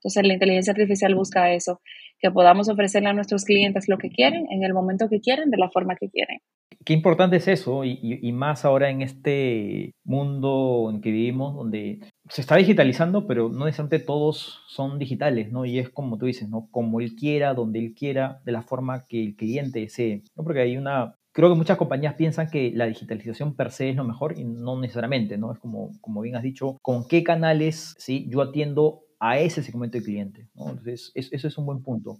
Entonces, 0.05 0.27
la 0.27 0.33
inteligencia 0.33 0.71
artificial 0.71 1.15
busca 1.15 1.51
eso, 1.51 1.81
que 2.19 2.29
podamos 2.29 2.69
ofrecerle 2.69 3.09
a 3.09 3.13
nuestros 3.13 3.43
clientes 3.43 3.85
lo 3.87 3.97
que 3.97 4.09
quieren, 4.09 4.45
en 4.51 4.63
el 4.63 4.71
momento 4.71 5.09
que 5.09 5.19
quieren, 5.19 5.49
de 5.49 5.57
la 5.57 5.69
forma 5.71 5.95
que 5.95 6.09
quieren. 6.09 6.39
Qué 6.85 6.93
importante 6.93 7.37
es 7.37 7.47
eso, 7.47 7.83
y, 7.83 7.97
y, 8.01 8.31
más 8.31 8.65
ahora 8.65 8.91
en 8.91 9.01
este 9.01 9.93
mundo 10.03 10.91
en 10.93 11.01
que 11.01 11.09
vivimos, 11.09 11.55
donde 11.55 12.01
se 12.29 12.41
está 12.41 12.57
digitalizando, 12.57 13.25
pero 13.25 13.49
no 13.49 13.65
necesariamente 13.65 14.05
todos 14.05 14.61
son 14.67 14.99
digitales, 14.99 15.51
¿no? 15.51 15.65
Y 15.65 15.79
es 15.79 15.89
como 15.89 16.19
tú 16.19 16.27
dices, 16.27 16.47
¿no? 16.47 16.67
Como 16.69 17.01
él 17.01 17.15
quiera, 17.15 17.55
donde 17.55 17.79
él 17.79 17.95
quiera, 17.97 18.41
de 18.45 18.51
la 18.51 18.61
forma 18.61 19.05
que 19.07 19.23
el 19.23 19.35
cliente 19.35 19.79
desee, 19.79 20.21
¿no? 20.35 20.43
Porque 20.43 20.61
hay 20.61 20.77
una... 20.77 21.15
Creo 21.35 21.49
que 21.49 21.55
muchas 21.55 21.75
compañías 21.75 22.13
piensan 22.13 22.49
que 22.49 22.71
la 22.73 22.85
digitalización 22.85 23.57
per 23.57 23.69
se 23.69 23.89
es 23.89 23.97
lo 23.97 24.05
mejor 24.05 24.39
y 24.39 24.45
no 24.45 24.79
necesariamente, 24.79 25.37
¿no? 25.37 25.51
Es 25.51 25.59
como, 25.59 25.91
como 25.99 26.21
bien 26.21 26.37
has 26.37 26.43
dicho, 26.43 26.77
con 26.81 27.09
qué 27.09 27.25
canales, 27.25 27.93
¿sí? 27.97 28.25
Yo 28.29 28.41
atiendo 28.41 29.01
a 29.19 29.37
ese 29.37 29.61
segmento 29.61 29.97
de 29.97 30.03
cliente, 30.05 30.47
¿no? 30.55 30.69
Entonces, 30.69 31.11
eso 31.13 31.47
es 31.49 31.57
un 31.57 31.65
buen 31.65 31.83
punto. 31.83 32.19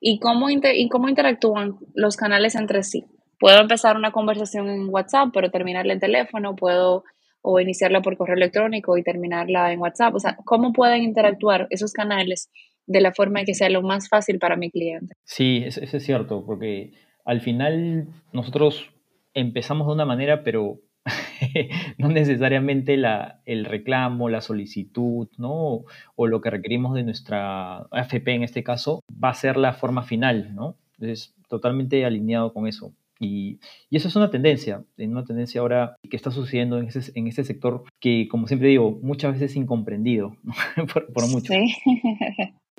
¿Y 0.00 0.18
cómo, 0.18 0.50
¿Y 0.50 0.88
cómo 0.88 1.08
interactúan 1.08 1.76
los 1.94 2.16
canales 2.16 2.56
entre 2.56 2.82
sí? 2.82 3.04
Puedo 3.38 3.60
empezar 3.60 3.96
una 3.96 4.10
conversación 4.10 4.68
en 4.68 4.88
WhatsApp, 4.88 5.28
pero 5.32 5.48
terminarla 5.52 5.92
en 5.92 6.00
teléfono, 6.00 6.56
puedo 6.56 7.04
o 7.42 7.60
iniciarla 7.60 8.02
por 8.02 8.16
correo 8.16 8.34
electrónico 8.34 8.98
y 8.98 9.04
terminarla 9.04 9.72
en 9.72 9.78
WhatsApp. 9.78 10.12
O 10.16 10.18
sea, 10.18 10.36
¿cómo 10.44 10.72
pueden 10.72 11.04
interactuar 11.04 11.68
esos 11.70 11.92
canales 11.92 12.50
de 12.86 13.00
la 13.00 13.12
forma 13.12 13.44
que 13.44 13.54
sea 13.54 13.70
lo 13.70 13.82
más 13.82 14.08
fácil 14.08 14.40
para 14.40 14.56
mi 14.56 14.72
cliente? 14.72 15.14
Sí, 15.22 15.62
eso, 15.64 15.80
es 15.80 16.04
cierto, 16.04 16.44
porque 16.44 16.94
al 17.26 17.40
final 17.40 18.08
nosotros 18.32 18.90
empezamos 19.34 19.86
de 19.86 19.92
una 19.92 20.06
manera, 20.06 20.42
pero 20.42 20.80
no 21.98 22.08
necesariamente 22.08 22.96
la, 22.96 23.42
el 23.44 23.64
reclamo, 23.64 24.28
la 24.28 24.40
solicitud, 24.40 25.28
¿no? 25.36 25.84
O, 26.14 26.26
lo 26.26 26.40
que 26.40 26.50
requerimos 26.50 26.94
de 26.94 27.02
nuestra 27.02 27.78
AFP 27.90 28.28
en 28.28 28.42
este 28.44 28.62
caso 28.62 29.02
va 29.22 29.30
a 29.30 29.34
ser 29.34 29.56
la 29.56 29.74
forma 29.74 30.02
final, 30.04 30.54
¿no? 30.54 30.76
Entonces, 30.94 31.34
totalmente 31.48 32.04
alineado 32.04 32.52
con 32.52 32.66
eso. 32.66 32.94
Y, 33.18 33.58
eso 33.90 34.08
es 34.08 34.16
una 34.16 34.30
tendencia, 34.30 34.84
una 34.98 35.24
tendencia 35.24 35.60
ahora 35.60 35.96
que 36.08 36.16
está 36.16 36.30
sucediendo 36.30 36.78
en 36.78 36.86
ese, 36.88 37.12
en 37.18 37.26
ese 37.26 37.44
sector 37.44 37.84
que, 38.00 38.28
como 38.28 38.46
siempre 38.46 38.68
digo, 38.68 38.98
muchas 39.02 39.32
veces 39.32 39.56
incomprendido 39.56 40.36
por, 40.92 41.12
por 41.12 41.28
mucho. 41.28 41.52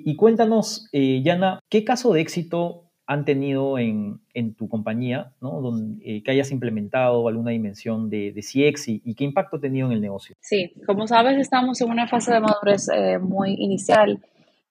Y 0.04 0.14
cuéntanos, 0.14 0.88
eh, 0.92 1.22
Yana, 1.24 1.58
¿qué 1.68 1.84
caso 1.84 2.12
de 2.12 2.20
éxito 2.20 2.87
han 3.08 3.24
tenido 3.24 3.78
en, 3.78 4.20
en 4.34 4.54
tu 4.54 4.68
compañía, 4.68 5.32
¿no? 5.40 5.62
Donde, 5.62 6.04
eh, 6.04 6.22
que 6.22 6.30
hayas 6.30 6.52
implementado 6.52 7.26
alguna 7.26 7.52
dimensión 7.52 8.10
de, 8.10 8.32
de 8.32 8.42
CX 8.42 8.88
y, 8.88 9.14
qué 9.14 9.24
impacto 9.24 9.56
ha 9.56 9.60
tenido 9.60 9.86
en 9.86 9.94
el 9.94 10.02
negocio? 10.02 10.36
Sí, 10.40 10.74
como 10.86 11.06
sabes, 11.06 11.38
estamos 11.38 11.80
en 11.80 11.90
una 11.90 12.06
fase 12.06 12.34
de 12.34 12.40
madurez 12.40 12.86
eh, 12.94 13.18
muy 13.18 13.54
inicial 13.54 14.22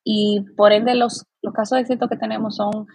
y 0.04 0.45
por 0.56 0.71
ende 0.71 0.93
los, 0.93 1.26
los 1.41 1.52
casos 1.52 1.78
de 1.78 1.82
éxito 1.82 2.08
que 2.08 2.15
tenemos 2.15 2.58
son 2.58 2.86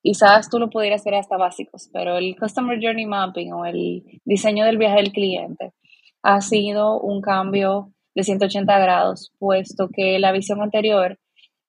quizás 0.00 0.48
tú 0.48 0.58
lo 0.58 0.70
pudieras 0.70 1.04
ver 1.04 1.16
hasta 1.16 1.36
básicos, 1.36 1.90
pero 1.92 2.16
el 2.16 2.34
Customer 2.34 2.78
Journey 2.80 3.04
Mapping 3.04 3.52
o 3.52 3.66
el 3.66 4.02
diseño 4.24 4.64
del 4.64 4.78
viaje 4.78 4.96
del 4.96 5.12
cliente 5.12 5.74
ha 6.22 6.40
sido 6.40 6.98
un 7.00 7.20
cambio 7.20 7.92
de 8.14 8.24
180 8.24 8.78
grados, 8.78 9.30
puesto 9.38 9.90
que 9.92 10.18
la 10.18 10.32
visión 10.32 10.62
anterior 10.62 11.18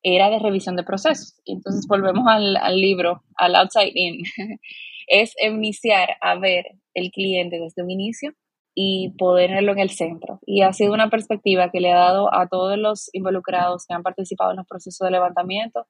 era 0.04 0.30
de 0.30 0.40
revisión 0.40 0.76
de 0.76 0.84
procesos. 0.84 1.40
Y 1.46 1.54
entonces 1.54 1.86
volvemos 1.88 2.26
al, 2.28 2.80
libro, 2.80 3.24
al 3.36 3.56
outside 3.56 3.92
in. 3.94 4.24
es 5.08 5.34
iniciar 5.42 6.10
a 6.22 6.36
ver 6.36 6.66
el 6.94 7.12
cliente 7.12 7.60
desde 7.60 7.84
un 7.84 7.92
inicio 7.92 8.34
y 8.76 9.14
ponerlo 9.18 9.72
en 9.72 9.80
el 9.80 9.90
centro. 9.90 10.40
Y 10.46 10.62
ha 10.62 10.74
sido 10.74 10.94
una 10.94 11.10
perspectiva 11.10 11.72
que 11.72 11.80
le 11.80 11.92
ha 11.92 11.98
dado 11.98 12.34
a 12.34 12.48
todos 12.48 12.78
los 12.78 13.10
involucrados 13.14 13.86
que 13.88 13.94
han 13.94 14.04
participado 14.04 14.52
en 14.52 14.58
los 14.58 14.68
procesos 14.68 15.06
de 15.06 15.12
levantamiento 15.12 15.88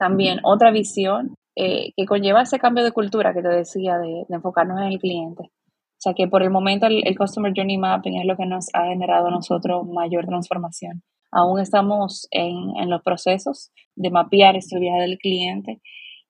también 0.00 0.40
otra 0.44 0.70
visión 0.70 1.34
eh, 1.54 1.92
que 1.94 2.06
conlleva 2.06 2.40
ese 2.40 2.58
cambio 2.58 2.82
de 2.82 2.90
cultura 2.90 3.34
que 3.34 3.42
te 3.42 3.48
decía 3.48 3.98
de, 3.98 4.24
enfocarnos 4.30 4.80
en 4.80 4.86
el 4.86 4.98
cliente. 4.98 5.42
O 5.42 6.02
sea 6.02 6.14
que 6.14 6.26
por 6.26 6.42
el 6.42 6.48
momento 6.48 6.86
el, 6.86 7.04
Customer 7.18 7.52
Journey 7.54 7.76
Mapping 7.76 8.16
es 8.16 8.24
lo 8.24 8.34
que 8.34 8.46
nos 8.46 8.68
ha 8.72 8.86
generado 8.86 9.26
a 9.26 9.30
nosotros 9.30 9.86
mayor 9.86 10.24
transformación. 10.24 11.02
Aún 11.32 11.60
estamos 11.60 12.26
en, 12.30 12.76
en 12.80 12.90
los 12.90 13.02
procesos 13.02 13.72
de 13.96 14.10
mapear 14.10 14.56
este 14.56 14.78
viaje 14.78 15.00
del 15.02 15.18
cliente 15.18 15.80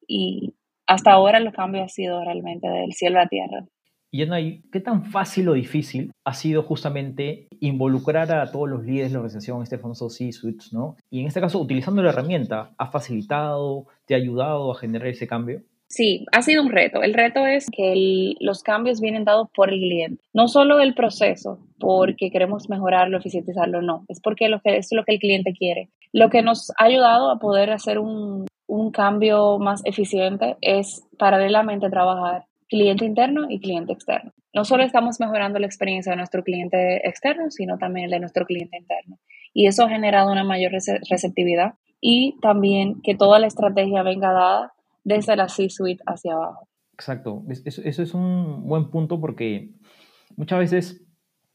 y 0.06 0.54
hasta 0.86 1.12
ahora 1.12 1.40
los 1.40 1.54
cambios 1.54 1.82
han 1.82 1.88
sido 1.88 2.24
realmente 2.24 2.68
del 2.68 2.92
cielo 2.92 3.18
a 3.18 3.22
la 3.22 3.28
tierra. 3.28 3.64
Y 4.12 4.18
Yanay, 4.18 4.62
¿qué 4.72 4.80
tan 4.80 5.04
fácil 5.04 5.48
o 5.48 5.52
difícil 5.52 6.10
ha 6.24 6.34
sido 6.34 6.64
justamente 6.64 7.46
involucrar 7.60 8.32
a 8.32 8.50
todos 8.50 8.68
los 8.68 8.82
líderes 8.82 9.10
de 9.10 9.14
la 9.14 9.20
organización, 9.20 9.62
este 9.62 9.78
famoso 9.78 10.10
C-Suites, 10.10 10.72
¿no? 10.72 10.96
Y 11.10 11.20
en 11.20 11.26
este 11.28 11.40
caso, 11.40 11.60
utilizando 11.60 12.02
la 12.02 12.08
herramienta, 12.08 12.74
¿ha 12.76 12.90
facilitado, 12.90 13.86
te 14.06 14.14
ha 14.14 14.16
ayudado 14.16 14.72
a 14.72 14.74
generar 14.74 15.06
ese 15.06 15.28
cambio? 15.28 15.62
Sí, 15.90 16.24
ha 16.30 16.40
sido 16.42 16.62
un 16.62 16.70
reto. 16.70 17.02
El 17.02 17.14
reto 17.14 17.44
es 17.46 17.66
que 17.68 18.34
los 18.38 18.62
cambios 18.62 19.00
vienen 19.00 19.24
dados 19.24 19.48
por 19.52 19.70
el 19.70 19.80
cliente. 19.80 20.22
No 20.32 20.46
solo 20.46 20.76
del 20.76 20.94
proceso, 20.94 21.58
porque 21.80 22.30
queremos 22.30 22.70
mejorarlo, 22.70 23.18
eficientizarlo, 23.18 23.82
no. 23.82 24.04
Es 24.06 24.20
porque 24.20 24.48
lo 24.48 24.60
que, 24.60 24.76
es 24.76 24.88
lo 24.92 25.04
que 25.04 25.14
el 25.14 25.18
cliente 25.18 25.52
quiere. 25.52 25.90
Lo 26.12 26.30
que 26.30 26.42
nos 26.42 26.70
ha 26.78 26.84
ayudado 26.84 27.32
a 27.32 27.40
poder 27.40 27.72
hacer 27.72 27.98
un, 27.98 28.46
un 28.68 28.92
cambio 28.92 29.58
más 29.58 29.82
eficiente 29.84 30.56
es 30.60 31.02
paralelamente 31.18 31.90
trabajar 31.90 32.44
cliente 32.68 33.04
interno 33.04 33.50
y 33.50 33.58
cliente 33.58 33.92
externo. 33.92 34.30
no 34.54 34.64
solo 34.64 34.84
estamos 34.84 35.18
mejorando 35.18 35.58
la 35.58 35.66
experiencia 35.66 36.12
de 36.12 36.18
nuestro 36.18 36.44
cliente 36.44 37.06
externo, 37.08 37.50
sino 37.50 37.78
también 37.78 38.10
de 38.10 38.20
nuestro 38.20 38.46
cliente 38.46 38.78
interno. 38.78 39.18
Y 39.52 39.66
eso 39.66 39.84
ha 39.84 39.88
generado 39.88 40.30
una 40.30 40.44
mayor 40.44 40.70
receptividad 41.10 41.74
y 42.00 42.36
también 42.40 43.02
que 43.02 43.16
toda 43.16 43.40
la 43.40 43.48
estrategia 43.48 44.04
venga 44.04 44.32
dada 44.32 44.72
desde 45.04 45.36
la 45.36 45.48
C-suite 45.48 46.02
hacia 46.06 46.34
abajo. 46.34 46.68
Exacto, 46.94 47.44
eso, 47.48 47.82
es 47.82 48.14
un 48.14 48.66
buen 48.66 48.90
punto 48.90 49.20
porque 49.20 49.70
muchas 50.36 50.58
veces, 50.58 51.06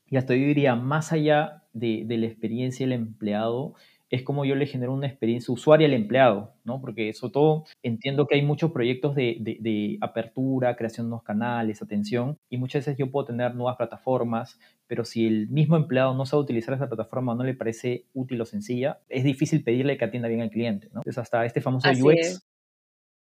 y 0.08 0.18
hasta 0.18 0.34
yo 0.36 0.46
diría, 0.46 0.76
más 0.76 1.12
allá 1.12 1.64
de, 1.74 2.04
de 2.06 2.18
la 2.18 2.26
experiencia 2.26 2.86
del 2.86 2.94
empleado, 2.94 3.76
es 4.10 4.24
como 4.24 4.46
yo 4.46 4.56
le 4.56 4.68
genero 4.68 4.94
una 4.94 5.08
experiencia 5.08 5.54
usuaria 5.54 5.88
al 5.88 5.94
empleado, 5.94 6.54
¿no? 6.64 6.80
Porque 6.80 7.14
sobre 7.14 7.34
todo 7.34 7.66
entiendo 7.82 8.28
que 8.28 8.36
hay 8.36 8.44
muchos 8.44 8.72
proyectos 8.72 9.16
de, 9.16 9.98
apertura, 10.02 10.76
creación 10.76 11.08
de 11.08 11.10
nuevos 11.10 11.24
canales, 11.24 11.82
atención, 11.82 12.38
y 12.50 12.58
muchas 12.58 12.86
veces 12.86 12.98
yo 12.98 13.12
puedo 13.12 13.26
tener 13.26 13.56
nuevas 13.56 13.78
plataformas, 13.78 14.60
pero 14.88 15.06
si 15.06 15.26
el 15.26 15.50
mismo 15.50 15.76
empleado 15.76 16.14
no 16.14 16.26
sabe 16.26 16.44
utilizar 16.44 16.76
esa 16.76 16.88
plataforma 16.88 17.34
o 17.34 17.36
no 17.36 17.44
le 17.44 17.56
parece 17.56 18.06
útil 18.14 18.40
o 18.42 18.46
sencilla, 18.46 19.00
es 19.10 19.24
difícil 19.24 19.64
pedirle 19.64 19.98
que 19.98 20.06
atienda 20.06 20.28
bien 20.28 20.42
al 20.42 20.52
cliente, 20.52 20.88
¿no? 20.94 21.00
Entonces 21.00 21.18
hasta 21.18 21.46
este 21.46 21.62
famoso 21.62 21.90
UX... 21.90 22.46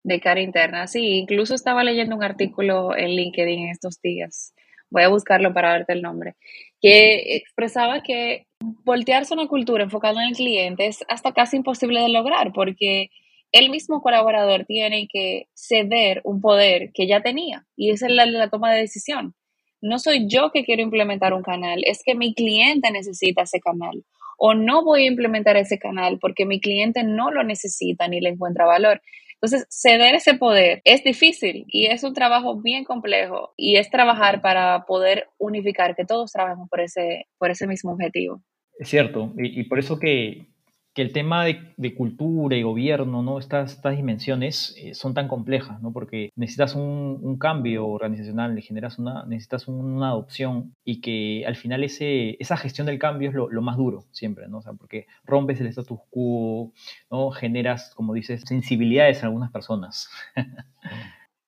De 0.04 0.20
cara 0.20 0.40
interna, 0.40 0.86
sí. 0.86 1.18
Incluso 1.18 1.54
estaba 1.54 1.84
leyendo 1.84 2.16
un 2.16 2.24
artículo 2.24 2.96
en 2.96 3.10
LinkedIn 3.10 3.68
estos 3.68 4.00
días 4.00 4.52
voy 4.92 5.02
a 5.02 5.08
buscarlo 5.08 5.52
para 5.52 5.70
darte 5.70 5.94
el 5.94 6.02
nombre, 6.02 6.36
que 6.80 7.36
expresaba 7.36 8.02
que 8.02 8.46
voltearse 8.60 9.34
una 9.34 9.48
cultura 9.48 9.82
enfocada 9.82 10.22
en 10.22 10.28
el 10.28 10.36
cliente 10.36 10.86
es 10.86 11.00
hasta 11.08 11.32
casi 11.32 11.56
imposible 11.56 12.00
de 12.00 12.10
lograr 12.10 12.52
porque 12.52 13.08
el 13.50 13.70
mismo 13.70 14.00
colaborador 14.02 14.64
tiene 14.66 15.08
que 15.10 15.48
ceder 15.54 16.20
un 16.24 16.40
poder 16.40 16.90
que 16.92 17.06
ya 17.06 17.22
tenía 17.22 17.66
y 17.74 17.90
esa 17.90 18.06
es 18.06 18.12
la, 18.12 18.26
la 18.26 18.50
toma 18.50 18.72
de 18.72 18.80
decisión. 18.80 19.34
No 19.80 19.98
soy 19.98 20.28
yo 20.28 20.52
que 20.52 20.64
quiero 20.64 20.82
implementar 20.82 21.34
un 21.34 21.42
canal, 21.42 21.82
es 21.84 22.02
que 22.04 22.14
mi 22.14 22.34
cliente 22.34 22.90
necesita 22.92 23.42
ese 23.42 23.60
canal 23.60 24.04
o 24.38 24.54
no 24.54 24.84
voy 24.84 25.04
a 25.04 25.08
implementar 25.08 25.56
ese 25.56 25.78
canal 25.78 26.18
porque 26.20 26.46
mi 26.46 26.60
cliente 26.60 27.02
no 27.02 27.30
lo 27.30 27.42
necesita 27.42 28.08
ni 28.08 28.20
le 28.20 28.30
encuentra 28.30 28.66
valor. 28.66 29.00
Entonces, 29.42 29.66
ceder 29.70 30.14
ese 30.14 30.34
poder 30.34 30.82
es 30.84 31.02
difícil 31.02 31.64
y 31.66 31.86
es 31.86 32.04
un 32.04 32.14
trabajo 32.14 32.60
bien 32.62 32.84
complejo 32.84 33.52
y 33.56 33.76
es 33.76 33.90
trabajar 33.90 34.40
para 34.40 34.84
poder 34.86 35.26
unificar, 35.38 35.96
que 35.96 36.04
todos 36.04 36.30
trabajemos 36.30 36.68
por 36.68 36.80
ese, 36.80 37.26
por 37.38 37.50
ese 37.50 37.66
mismo 37.66 37.90
objetivo. 37.90 38.40
Es 38.78 38.88
cierto, 38.88 39.32
y, 39.36 39.64
por 39.64 39.80
eso 39.80 39.98
que, 39.98 40.51
el 41.00 41.12
tema 41.12 41.44
de, 41.44 41.94
cultura 41.94 42.56
y 42.56 42.62
gobierno, 42.62 43.22
¿no? 43.22 43.38
estas, 43.38 43.72
estas 43.72 43.96
dimensiones 43.96 44.74
eh, 44.78 44.94
son 44.94 45.14
tan 45.14 45.26
complejas, 45.26 45.80
¿no? 45.80 45.92
porque 45.92 46.30
necesitas 46.36 46.74
un, 46.74 47.38
cambio 47.38 47.86
organizacional, 47.86 48.60
generas 48.60 48.98
una, 48.98 49.24
necesitas 49.24 49.68
una 49.68 50.08
adopción 50.08 50.74
y 50.84 51.00
que 51.00 51.44
al 51.46 51.56
final 51.56 51.82
ese, 51.82 52.36
esa 52.38 52.56
gestión 52.56 52.86
del 52.86 52.98
cambio 52.98 53.30
es 53.30 53.34
lo, 53.34 53.62
más 53.62 53.76
duro 53.76 54.04
siempre, 54.10 54.48
¿no? 54.48 54.60
sea, 54.60 54.74
porque 54.74 55.06
rompes 55.24 55.60
el 55.60 55.68
status 55.68 56.00
quo, 56.10 56.72
¿no? 57.10 57.30
generas, 57.30 57.94
como 57.94 58.12
dices, 58.12 58.42
sensibilidades 58.46 59.20
en 59.20 59.26
algunas 59.26 59.50
personas. 59.50 60.10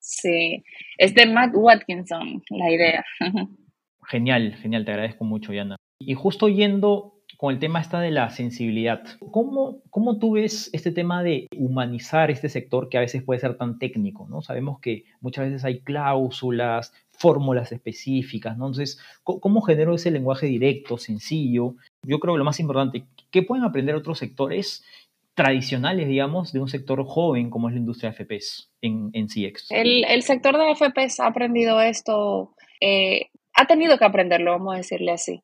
Sí, 0.07 0.63
es 0.99 1.15
de 1.15 1.25
Matt 1.25 1.53
Watkinson 1.55 2.43
la 2.51 2.71
idea. 2.71 3.03
Genial, 4.07 4.55
genial, 4.57 4.85
te 4.85 4.91
agradezco 4.91 5.25
mucho, 5.25 5.55
Yana. 5.55 5.77
Y 5.99 6.13
justo 6.13 6.51
yendo 6.51 7.14
con 7.45 7.53
el 7.53 7.61
tema 7.61 7.79
esta 7.79 8.01
de 8.01 8.11
la 8.11 8.31
sensibilidad. 8.31 9.03
¿Cómo, 9.31 9.83
¿Cómo 9.91 10.19
tú 10.19 10.33
ves 10.33 10.71
este 10.73 10.93
tema 10.93 11.23
de 11.23 11.47
humanizar 11.55 12.31
este 12.31 12.49
sector 12.49 12.89
que 12.89 12.97
a 12.97 13.03
veces 13.03 13.23
puede 13.23 13.39
ser 13.39 13.59
tan 13.59 13.79
técnico? 13.79 14.27
¿no? 14.31 14.41
Sabemos 14.41 14.81
que 14.81 15.05
muchas 15.21 15.45
veces 15.45 15.63
hay 15.63 15.81
cláusulas, 15.81 16.95
fórmulas 17.11 17.71
específicas, 17.71 18.57
¿no? 18.57 18.69
Entonces, 18.69 18.99
¿cómo, 19.25 19.61
genero 19.61 19.95
ese 19.95 20.11
lenguaje 20.11 20.47
directo, 20.47 20.97
sencillo? 20.97 21.75
Yo 22.03 22.19
creo 22.19 22.33
que 22.33 22.39
lo 22.39 22.47
más 22.47 22.61
importante, 22.61 23.05
¿qué 23.31 23.43
pueden 23.43 23.67
aprender 23.67 23.95
otros 23.95 24.21
sectores 24.21 24.83
tradicionales, 25.35 26.09
digamos, 26.09 26.51
de 26.51 26.61
un 26.61 26.69
sector 26.69 27.05
joven 27.05 27.51
como 27.51 27.69
es 27.69 27.75
la 27.75 27.81
industria 27.81 28.13
de 28.13 28.25
FPS 28.25 28.71
en, 28.81 29.11
en 29.13 29.27
CX? 29.27 29.71
El, 29.71 30.07
el 30.07 30.23
sector 30.23 30.57
de 30.57 30.75
FPS 30.75 31.21
ha 31.21 31.27
aprendido 31.27 31.83
esto, 31.83 32.55
eh, 32.81 33.27
ha 33.53 33.67
tenido 33.67 33.99
que 33.99 34.07
aprenderlo, 34.07 34.53
vamos 34.53 34.73
a 34.73 34.79
decirle 34.79 35.13
así 35.13 35.43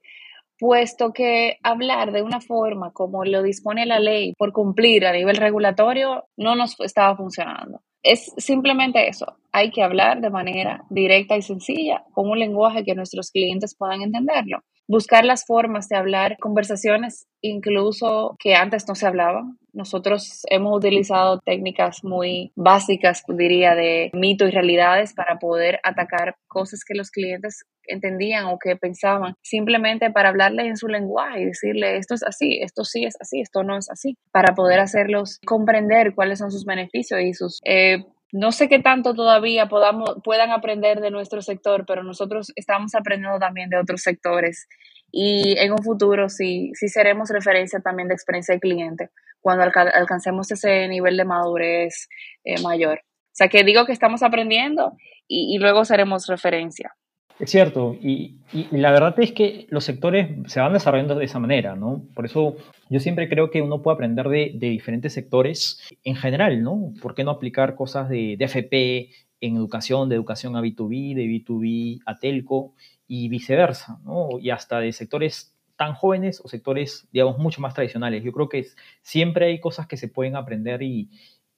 puesto 0.61 1.12
que 1.12 1.59
hablar 1.62 2.12
de 2.12 2.23
una 2.23 2.40
forma 2.40 2.92
como 2.92 3.25
lo 3.25 3.42
dispone 3.42 3.87
la 3.87 3.99
ley 3.99 4.35
por 4.37 4.53
cumplir 4.53 5.07
a 5.07 5.12
nivel 5.12 5.37
regulatorio 5.37 6.27
no 6.37 6.55
nos 6.55 6.79
estaba 6.81 7.16
funcionando. 7.16 7.81
Es 8.03 8.33
simplemente 8.37 9.09
eso, 9.09 9.38
hay 9.53 9.70
que 9.70 9.83
hablar 9.83 10.20
de 10.20 10.31
manera 10.31 10.85
directa 10.90 11.37
y 11.37 11.42
sencilla, 11.42 12.05
con 12.12 12.29
un 12.31 12.38
lenguaje 12.38 12.85
que 12.85 12.94
nuestros 12.94 13.31
clientes 13.31 13.75
puedan 13.77 14.03
entenderlo. 14.03 14.61
Buscar 14.90 15.24
las 15.24 15.46
formas 15.46 15.88
de 15.88 15.96
hablar, 15.96 16.37
conversaciones 16.40 17.29
incluso 17.42 18.35
que 18.40 18.57
antes 18.57 18.88
no 18.88 18.96
se 18.96 19.07
hablaban. 19.07 19.57
Nosotros 19.72 20.42
hemos 20.50 20.76
utilizado 20.76 21.38
técnicas 21.38 22.03
muy 22.03 22.50
básicas, 22.57 23.22
diría, 23.29 23.76
de 23.76 24.11
mito 24.14 24.48
y 24.48 24.50
realidades 24.50 25.14
para 25.14 25.38
poder 25.38 25.79
atacar 25.85 26.35
cosas 26.48 26.81
que 26.85 26.96
los 26.96 27.12
clientes 27.12 27.62
entendían 27.87 28.46
o 28.46 28.59
que 28.59 28.74
pensaban, 28.74 29.35
simplemente 29.42 30.11
para 30.11 30.31
hablarles 30.31 30.66
en 30.66 30.76
su 30.76 30.88
lenguaje 30.88 31.42
y 31.42 31.44
decirle 31.44 31.96
esto 31.96 32.14
es 32.16 32.24
así, 32.24 32.59
esto 32.61 32.83
sí 32.83 33.05
es 33.05 33.14
así, 33.20 33.40
esto 33.40 33.62
no 33.62 33.79
es 33.79 33.88
así, 33.90 34.16
para 34.33 34.57
poder 34.57 34.81
hacerlos 34.81 35.38
comprender 35.46 36.16
cuáles 36.16 36.40
son 36.40 36.50
sus 36.50 36.64
beneficios 36.64 37.20
y 37.20 37.33
sus... 37.33 37.61
Eh, 37.64 38.05
no 38.33 38.53
sé 38.53 38.69
qué 38.69 38.79
tanto 38.79 39.14
todavía 39.14 39.66
podamos, 39.66 40.16
puedan 40.23 40.51
aprender 40.51 41.01
de 41.01 41.11
nuestro 41.11 41.43
sector, 41.43 41.85
pero 41.87 42.03
nosotros 42.03 42.53
estamos 42.57 42.95
aprendiendo 42.95 43.38
también 43.38 43.71
de 43.71 43.79
otros 43.79 44.03
sectores 44.03 44.69
y 45.11 45.59
en 45.59 45.73
un 45.73 45.83
futuro 45.83 46.29
sí, 46.29 46.71
sí 46.75 46.88
seremos 46.88 47.31
referencia 47.31 47.81
también 47.81 48.09
de 48.09 48.14
experiencia 48.14 48.55
de 48.55 48.61
cliente 48.61 49.11
cuando 49.40 49.64
alcancemos 49.64 50.51
ese 50.53 50.87
nivel 50.88 51.16
de 51.16 51.25
madurez 51.25 52.09
eh, 52.45 52.61
mayor. 52.62 52.99
O 52.99 53.33
sea 53.33 53.49
que 53.49 53.64
digo 53.64 53.87
que 53.87 53.93
estamos 53.93 54.23
aprendiendo 54.23 54.93
y 55.27 55.59
luego 55.59 55.85
seremos 55.85 56.27
referencia. 56.27 56.93
Es 57.40 57.50
cierto, 57.50 57.96
y, 58.03 58.37
la 58.70 58.90
verdad 58.90 59.18
es 59.18 59.33
que 59.33 59.66
los 59.70 59.85
sectores 59.85 60.29
se 60.46 60.61
van 60.61 60.74
desarrollando 60.74 61.14
de 61.14 61.24
esa 61.24 61.38
manera, 61.38 61.74
¿no? 61.74 62.03
Por 62.14 62.26
eso 62.26 62.57
yo 62.90 63.00
siempre 63.00 63.31
creo 63.31 63.50
que 63.50 63.62
uno 63.62 63.81
puede 63.81 63.94
aprender 63.94 64.29
de, 64.29 64.50
diferentes 64.59 65.14
sectores 65.14 65.81
en 66.05 66.16
general, 66.16 66.62
¿no? 66.62 66.92
¿Por 67.00 67.14
qué 67.14 67.24
no 67.24 67.31
aplicar 67.31 67.76
cosas 67.76 68.11
de, 68.11 68.37
de, 68.37 68.44
FP 68.44 69.11
en 69.40 69.57
educación, 69.57 70.11
de 70.11 70.16
educación 70.16 70.55
a 70.55 70.61
B2B, 70.61 71.14
de 71.14 71.24
B2B 71.24 72.03
a 72.05 72.18
telco 72.18 72.74
y 73.09 73.31
viceversa, 73.31 73.98
¿no? 74.05 74.38
Y 74.38 74.50
hasta 74.50 74.81
de 74.81 74.92
sectores 74.92 75.55
tan 75.76 75.94
jóvenes 75.94 76.42
o 76.44 76.48
sectores, 76.48 77.09
digamos, 77.11 77.38
mucho 77.38 77.62
más 77.62 77.72
tradicionales. 77.72 78.22
Yo 78.22 78.33
creo 78.33 78.50
que 78.50 78.66
siempre 79.00 79.46
hay 79.46 79.61
cosas 79.61 79.87
que 79.87 79.96
se 79.96 80.09
pueden 80.09 80.37
aprender 80.37 80.83
y, 80.83 81.09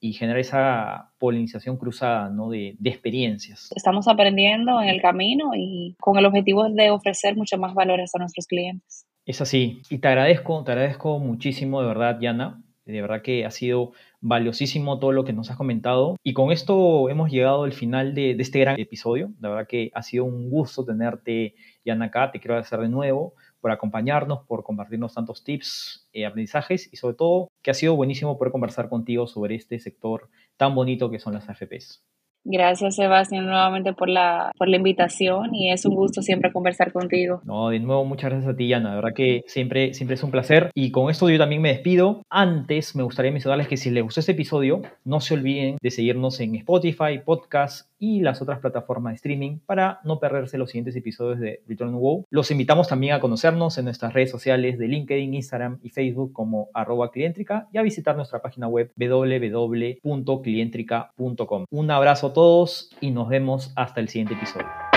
y 0.03 0.11
generar 0.11 0.41
esa 0.41 1.13
polinización 1.17 1.77
cruzada 1.77 2.29
¿no? 2.29 2.49
de, 2.49 2.75
de, 2.77 2.89
experiencias. 2.89 3.69
Estamos 3.73 4.09
aprendiendo 4.09 4.81
en 4.81 4.89
el 4.89 5.01
camino 5.01 5.51
y 5.55 5.95
con 5.97 6.17
el 6.17 6.25
objetivo 6.25 6.69
de 6.69 6.91
ofrecer 6.91 7.37
mucho 7.37 7.57
más 7.57 7.73
valores 7.73 8.13
a 8.13 8.19
nuestros 8.19 8.45
clientes. 8.45 9.05
Es 9.25 9.39
así. 9.39 9.81
Y 9.89 9.99
te 9.99 10.09
agradezco, 10.09 10.61
te 10.65 10.73
agradezco 10.73 11.19
muchísimo, 11.19 11.79
de 11.81 11.87
verdad, 11.87 12.19
Yana. 12.19 12.61
De 12.83 13.01
verdad 13.01 13.21
que 13.21 13.45
ha 13.45 13.51
sido 13.51 13.93
valiosísimo 14.19 14.99
todo 14.99 15.13
lo 15.13 15.23
que 15.23 15.31
nos 15.31 15.49
has 15.49 15.55
comentado. 15.55 16.17
Y 16.21 16.33
con 16.33 16.51
esto 16.51 17.07
hemos 17.07 17.31
llegado 17.31 17.63
al 17.63 17.71
final 17.71 18.13
de, 18.13 18.35
de 18.35 18.43
este 18.43 18.59
gran 18.59 18.77
episodio. 18.77 19.31
De 19.39 19.47
verdad 19.47 19.67
que 19.67 19.89
ha 19.93 20.03
sido 20.03 20.25
un 20.25 20.49
gusto 20.49 20.83
tenerte, 20.83 21.55
Yana, 21.85 22.07
acá. 22.07 22.29
Te 22.29 22.41
quiero 22.41 22.55
agradecer 22.55 22.81
de 22.81 22.89
nuevo 22.89 23.35
por 23.63 23.71
acompañarnos, 23.71 24.45
por 24.45 24.61
compartirnos 24.65 25.13
tantos 25.13 25.45
tips, 25.45 26.09
y 26.11 26.25
aprendizajes 26.25 26.91
y 26.91 26.97
sobre 26.97 27.15
todo 27.15 27.47
que 27.61 27.71
ha 27.71 27.73
sido 27.73 27.95
buenísimo 27.95 28.37
poder 28.37 28.51
conversar 28.51 28.89
contigo 28.89 29.25
sobre 29.25 29.55
este 29.55 29.79
sector 29.79 30.29
tan 30.57 30.75
bonito 30.75 31.09
que 31.09 31.17
son 31.17 31.33
las 31.33 31.47
AFPs. 31.47 32.03
Gracias, 32.45 32.95
Sebastián, 32.95 33.45
nuevamente 33.45 33.93
por 33.93 34.09
la, 34.09 34.51
por 34.57 34.67
la 34.67 34.77
invitación 34.77 35.55
y 35.55 35.71
es 35.71 35.85
un 35.85 35.95
gusto 35.95 36.21
siempre 36.21 36.51
conversar 36.51 36.91
contigo. 36.91 37.41
No, 37.45 37.69
de 37.69 37.79
nuevo, 37.79 38.03
muchas 38.03 38.31
gracias 38.31 38.53
a 38.53 38.55
ti, 38.55 38.67
Yana. 38.67 38.89
De 38.89 38.95
verdad 38.97 39.13
que 39.15 39.43
siempre, 39.47 39.93
siempre 39.93 40.15
es 40.15 40.23
un 40.23 40.31
placer. 40.31 40.69
Y 40.73 40.91
con 40.91 41.09
esto 41.09 41.29
yo 41.29 41.37
también 41.37 41.61
me 41.61 41.69
despido. 41.69 42.21
Antes, 42.29 42.95
me 42.95 43.03
gustaría 43.03 43.31
mencionarles 43.31 43.67
que 43.67 43.77
si 43.77 43.91
les 43.91 44.03
gustó 44.03 44.19
este 44.19 44.33
episodio, 44.33 44.81
no 45.05 45.21
se 45.21 45.35
olviden 45.35 45.77
de 45.81 45.91
seguirnos 45.91 46.39
en 46.41 46.55
Spotify, 46.55 47.19
Podcast 47.23 47.87
y 48.03 48.19
las 48.19 48.41
otras 48.41 48.59
plataformas 48.59 49.13
de 49.13 49.15
streaming 49.15 49.59
para 49.65 50.01
no 50.03 50.19
perderse 50.19 50.57
los 50.57 50.71
siguientes 50.71 50.97
episodios 50.97 51.39
de 51.39 51.61
Return 51.65 51.95
WoW. 51.95 52.25
Los 52.29 52.51
invitamos 52.51 52.89
también 52.89 53.13
a 53.13 53.21
conocernos 53.21 53.77
en 53.77 53.85
nuestras 53.85 54.11
redes 54.11 54.29
sociales 54.29 54.77
de 54.77 54.89
LinkedIn, 54.89 55.33
Instagram 55.33 55.79
y 55.81 55.89
Facebook 55.89 56.33
como 56.33 56.67
arroba 56.73 57.11
clientrica 57.11 57.69
y 57.71 57.77
a 57.77 57.81
visitar 57.81 58.17
nuestra 58.17 58.41
página 58.41 58.67
web 58.67 58.91
www.clientrica.com. 58.97 61.65
Un 61.71 61.91
abrazo 61.91 62.32
todos 62.33 62.89
y 62.99 63.11
nos 63.11 63.29
vemos 63.29 63.71
hasta 63.75 64.01
el 64.01 64.09
siguiente 64.09 64.33
episodio. 64.33 64.92